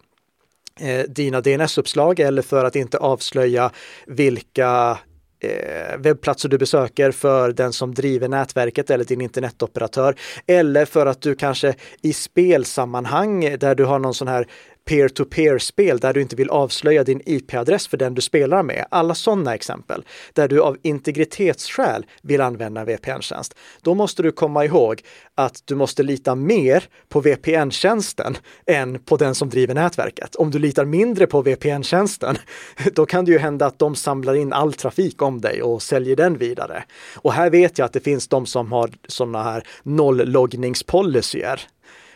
eh, 0.80 1.06
dina 1.08 1.42
DNS-uppslag 1.42 2.20
eller 2.20 2.42
för 2.42 2.66
att 2.66 2.76
inte 2.76 2.98
avslöja 2.98 3.72
vilka 4.08 5.00
eh, 5.40 5.98
webbplatser 5.98 6.50
du 6.50 6.58
besöker 6.58 7.12
för 7.12 7.52
den 7.52 7.74
som 7.74 7.94
driver 7.94 8.28
nätverket 8.28 8.90
eller 8.90 9.06
din 9.06 9.22
internetoperatör. 9.22 10.16
Eller 10.48 10.86
för 10.86 11.06
att 11.06 11.22
du 11.22 11.36
kanske 11.36 11.76
i 12.02 12.14
spelsammanhang 12.14 13.58
där 13.60 13.76
du 13.76 13.86
har 13.86 14.00
någon 14.00 14.14
sån 14.14 14.28
här 14.28 14.48
peer-to-peer-spel 14.86 16.00
där 16.00 16.14
du 16.14 16.22
inte 16.22 16.36
vill 16.36 16.50
avslöja 16.50 17.04
din 17.04 17.22
IP-adress 17.26 17.88
för 17.88 17.98
den 17.98 18.14
du 18.14 18.22
spelar 18.22 18.64
med. 18.64 18.86
Alla 18.92 19.16
sådana 19.16 19.56
exempel 19.56 20.04
där 20.34 20.48
du 20.48 20.62
av 20.62 20.78
integritetsskäl 20.82 22.06
vill 22.22 22.42
använda 22.42 22.82
en 22.82 22.88
VPN-tjänst. 22.88 23.56
Då 23.82 23.94
måste 23.94 24.24
du 24.24 24.32
komma 24.32 24.66
ihåg 24.66 25.02
att 25.36 25.62
du 25.66 25.76
måste 25.76 26.04
lita 26.04 26.36
mer 26.36 26.84
på 27.10 27.22
VPN-tjänsten 27.22 28.38
än 28.68 29.00
på 29.00 29.18
den 29.18 29.36
som 29.36 29.50
driver 29.50 29.74
nätverket. 29.74 30.36
Om 30.36 30.52
du 30.52 30.60
litar 30.60 30.86
mindre 30.86 31.28
på 31.28 31.42
VPN-tjänsten, 31.42 32.38
då 32.94 33.06
kan 33.06 33.26
det 33.26 33.32
ju 33.32 33.38
hända 33.38 33.66
att 33.66 33.80
de 33.80 33.96
samlar 33.96 34.36
in 34.36 34.54
all 34.54 34.74
trafik 34.74 35.22
om 35.22 35.42
dig 35.42 35.62
och 35.62 35.82
säljer 35.82 36.16
den 36.16 36.38
vidare. 36.38 36.84
Och 37.16 37.34
här 37.34 37.50
vet 37.50 37.78
jag 37.78 37.86
att 37.86 37.94
det 37.94 38.00
finns 38.00 38.28
de 38.28 38.46
som 38.46 38.72
har 38.72 38.90
sådana 39.08 39.44
här 39.44 39.64
nollloggningspolicyer 39.84 41.62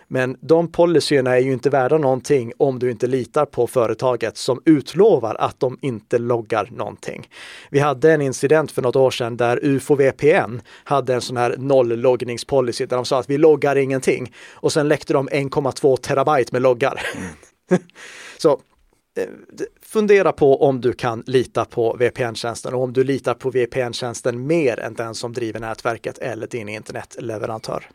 men 0.07 0.37
de 0.41 0.71
policyerna 0.71 1.35
är 1.35 1.41
ju 1.41 1.53
inte 1.53 1.69
värda 1.69 1.97
någonting 1.97 2.51
om 2.57 2.79
du 2.79 2.91
inte 2.91 3.07
litar 3.07 3.45
på 3.45 3.67
företaget 3.67 4.37
som 4.37 4.61
utlovar 4.65 5.35
att 5.35 5.59
de 5.59 5.77
inte 5.81 6.17
loggar 6.17 6.69
någonting. 6.71 7.29
Vi 7.69 7.79
hade 7.79 8.13
en 8.13 8.21
incident 8.21 8.71
för 8.71 8.81
något 8.81 8.95
år 8.95 9.11
sedan 9.11 9.37
där 9.37 9.59
UFO 9.63 9.95
VPN 9.95 10.61
hade 10.83 11.13
en 11.13 11.21
sån 11.21 11.37
här 11.37 11.55
nollloggningspolicy 11.57 12.85
där 12.85 12.95
de 12.95 13.05
sa 13.05 13.19
att 13.19 13.29
vi 13.29 13.37
loggar 13.37 13.75
ingenting 13.75 14.33
och 14.53 14.73
sen 14.73 14.87
läckte 14.87 15.13
de 15.13 15.29
1,2 15.29 15.97
terabyte 15.97 16.49
med 16.51 16.61
loggar. 16.61 17.01
Mm. 17.15 17.27
Så 18.37 18.51
eh, 19.17 19.27
fundera 19.81 20.31
på 20.31 20.63
om 20.63 20.81
du 20.81 20.93
kan 20.93 21.23
lita 21.25 21.65
på 21.65 21.97
VPN-tjänsten 21.99 22.73
och 22.73 22.83
om 22.83 22.93
du 22.93 23.03
litar 23.03 23.33
på 23.33 23.49
VPN-tjänsten 23.49 24.47
mer 24.47 24.79
än 24.79 24.93
den 24.93 25.15
som 25.15 25.33
driver 25.33 25.59
nätverket 25.59 26.17
eller 26.17 26.47
din 26.47 26.69
internetleverantör. 26.69 27.89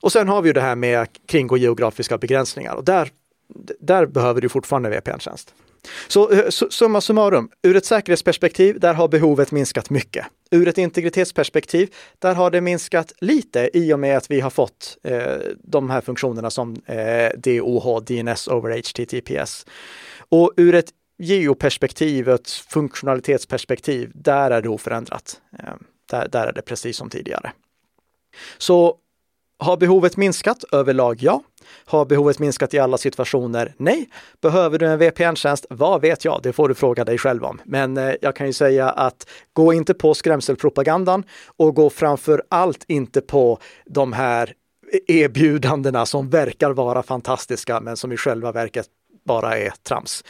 Och 0.00 0.12
sen 0.12 0.28
har 0.28 0.42
vi 0.42 0.48
ju 0.48 0.52
det 0.52 0.60
här 0.60 0.76
med 0.76 1.08
kringgå 1.26 1.56
geografiska 1.56 2.18
begränsningar 2.18 2.74
och 2.74 2.84
där, 2.84 3.10
där 3.80 4.06
behöver 4.06 4.40
du 4.40 4.48
fortfarande 4.48 4.90
VPN-tjänst. 4.90 5.54
Så 6.08 6.30
eh, 6.30 6.48
summa 6.48 7.00
summarum, 7.00 7.50
ur 7.62 7.76
ett 7.76 7.84
säkerhetsperspektiv, 7.84 8.80
där 8.80 8.94
har 8.94 9.08
behovet 9.08 9.52
minskat 9.52 9.90
mycket. 9.90 10.26
Ur 10.50 10.68
ett 10.68 10.78
integritetsperspektiv, 10.78 11.94
där 12.18 12.34
har 12.34 12.50
det 12.50 12.60
minskat 12.60 13.12
lite 13.20 13.70
i 13.72 13.92
och 13.92 14.00
med 14.00 14.16
att 14.16 14.30
vi 14.30 14.40
har 14.40 14.50
fått 14.50 14.98
eh, 15.02 15.36
de 15.58 15.90
här 15.90 16.00
funktionerna 16.00 16.50
som 16.50 16.76
eh, 16.86 17.30
DOH, 17.38 18.00
DNS 18.00 18.48
over 18.48 18.78
HTTPS. 18.78 19.66
Och 20.28 20.52
ur 20.56 20.74
ett 20.74 20.90
geoperspektiv, 21.18 22.28
ett 22.28 22.50
funktionalitetsperspektiv, 22.50 24.10
där 24.14 24.50
är 24.50 24.62
det 24.62 24.68
oförändrat. 24.68 25.40
Eh, 25.58 25.74
där, 26.10 26.28
där 26.28 26.46
är 26.46 26.52
det 26.52 26.62
precis 26.62 26.96
som 26.96 27.10
tidigare. 27.10 27.52
Så 28.58 28.96
har 29.60 29.76
behovet 29.76 30.16
minskat? 30.16 30.64
Överlag 30.72 31.16
ja. 31.20 31.42
Har 31.84 32.04
behovet 32.04 32.38
minskat 32.38 32.74
i 32.74 32.78
alla 32.78 32.98
situationer? 32.98 33.74
Nej. 33.76 34.08
Behöver 34.42 34.78
du 34.78 34.86
en 34.86 34.98
VPN-tjänst? 34.98 35.66
Vad 35.70 36.00
vet 36.00 36.24
jag? 36.24 36.40
Det 36.42 36.52
får 36.52 36.68
du 36.68 36.74
fråga 36.74 37.04
dig 37.04 37.18
själv 37.18 37.44
om. 37.44 37.60
Men 37.64 37.96
eh, 37.96 38.14
jag 38.20 38.36
kan 38.36 38.46
ju 38.46 38.52
säga 38.52 38.90
att 38.90 39.26
gå 39.52 39.72
inte 39.72 39.94
på 39.94 40.14
skrämselpropagandan 40.14 41.24
och 41.56 41.74
gå 41.74 41.90
framför 41.90 42.42
allt 42.48 42.84
inte 42.88 43.20
på 43.20 43.58
de 43.86 44.12
här 44.12 44.52
erbjudandena 45.06 46.06
som 46.06 46.30
verkar 46.30 46.70
vara 46.70 47.02
fantastiska 47.02 47.80
men 47.80 47.96
som 47.96 48.12
i 48.12 48.16
själva 48.16 48.52
verket 48.52 48.86
bara 49.26 49.58
är 49.58 49.72
trams. 49.88 50.24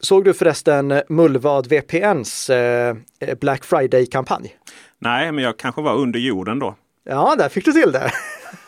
Såg 0.00 0.24
du 0.24 0.34
förresten 0.34 1.02
Mullvad 1.08 1.66
VPNs 1.66 2.50
eh, 2.50 2.96
Black 3.40 3.64
Friday-kampanj? 3.64 4.56
Nej, 4.98 5.32
men 5.32 5.44
jag 5.44 5.56
kanske 5.56 5.82
var 5.82 5.94
under 5.94 6.18
jorden 6.18 6.58
då. 6.58 6.74
Ja, 7.04 7.34
där 7.38 7.48
fick 7.48 7.64
du 7.64 7.72
till 7.72 7.92
det. 7.92 8.12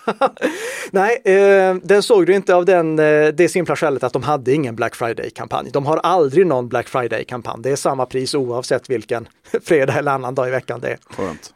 Nej, 0.91 1.23
eh, 1.25 1.75
den 1.83 2.03
såg 2.03 2.27
du 2.27 2.35
inte 2.35 2.55
av 2.55 2.64
den, 2.64 2.99
eh, 2.99 3.29
det 3.29 3.49
simpla 3.49 3.77
skälet 3.77 4.05
att 4.05 4.12
de 4.12 4.23
hade 4.23 4.53
ingen 4.53 4.77
Black 4.77 4.95
Friday-kampanj. 4.95 5.71
De 5.73 5.87
har 5.87 5.97
aldrig 5.97 6.47
någon 6.47 6.69
Black 6.69 6.88
Friday-kampanj. 6.88 7.62
Det 7.62 7.71
är 7.71 7.77
samma 7.77 8.07
pris 8.07 8.35
oavsett 8.35 8.91
vilken 8.91 9.29
fredag 9.64 9.93
eller 9.93 10.12
annan 10.12 10.35
dag 10.35 10.49
i 10.49 10.51
veckan 10.51 10.81
det 10.81 10.88
är. 10.88 10.99
Skönt. 11.11 11.53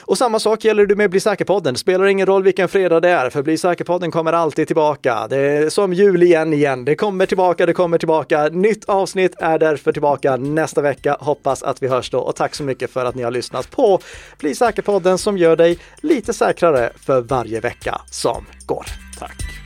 Och 0.00 0.18
samma 0.18 0.38
sak 0.38 0.64
gäller 0.64 0.86
det 0.86 0.96
med 0.96 1.10
Bli 1.10 1.20
säker-podden. 1.20 1.74
Det 1.74 1.78
spelar 1.78 2.06
ingen 2.06 2.26
roll 2.26 2.42
vilken 2.42 2.68
fredag 2.68 3.00
det 3.00 3.08
är, 3.08 3.30
för 3.30 3.42
Bli 3.42 3.58
säker-podden 3.58 4.10
kommer 4.10 4.32
alltid 4.32 4.66
tillbaka. 4.66 5.26
Det 5.30 5.38
är 5.38 5.70
som 5.70 5.92
jul 5.92 6.22
igen 6.22 6.52
igen. 6.52 6.84
Det 6.84 6.96
kommer 6.96 7.26
tillbaka, 7.26 7.66
det 7.66 7.72
kommer 7.72 7.98
tillbaka. 7.98 8.48
Nytt 8.48 8.84
avsnitt 8.84 9.34
är 9.38 9.58
därför 9.58 9.92
tillbaka 9.92 10.36
nästa 10.36 10.80
vecka. 10.80 11.16
Hoppas 11.20 11.62
att 11.62 11.82
vi 11.82 11.88
hörs 11.88 12.10
då 12.10 12.18
och 12.18 12.36
tack 12.36 12.54
så 12.54 12.62
mycket 12.62 12.90
för 12.90 13.04
att 13.04 13.14
ni 13.14 13.22
har 13.22 13.30
lyssnat 13.30 13.70
på 13.70 14.00
Bli 14.38 14.54
säker-podden 14.54 15.18
som 15.18 15.38
gör 15.38 15.56
dig 15.56 15.78
lite 16.00 16.32
säkrare 16.32 16.92
för 16.96 17.20
varje 17.20 17.60
vecka 17.60 18.00
som 18.10 18.46
går. 18.66 18.86
Tack. 19.18 19.61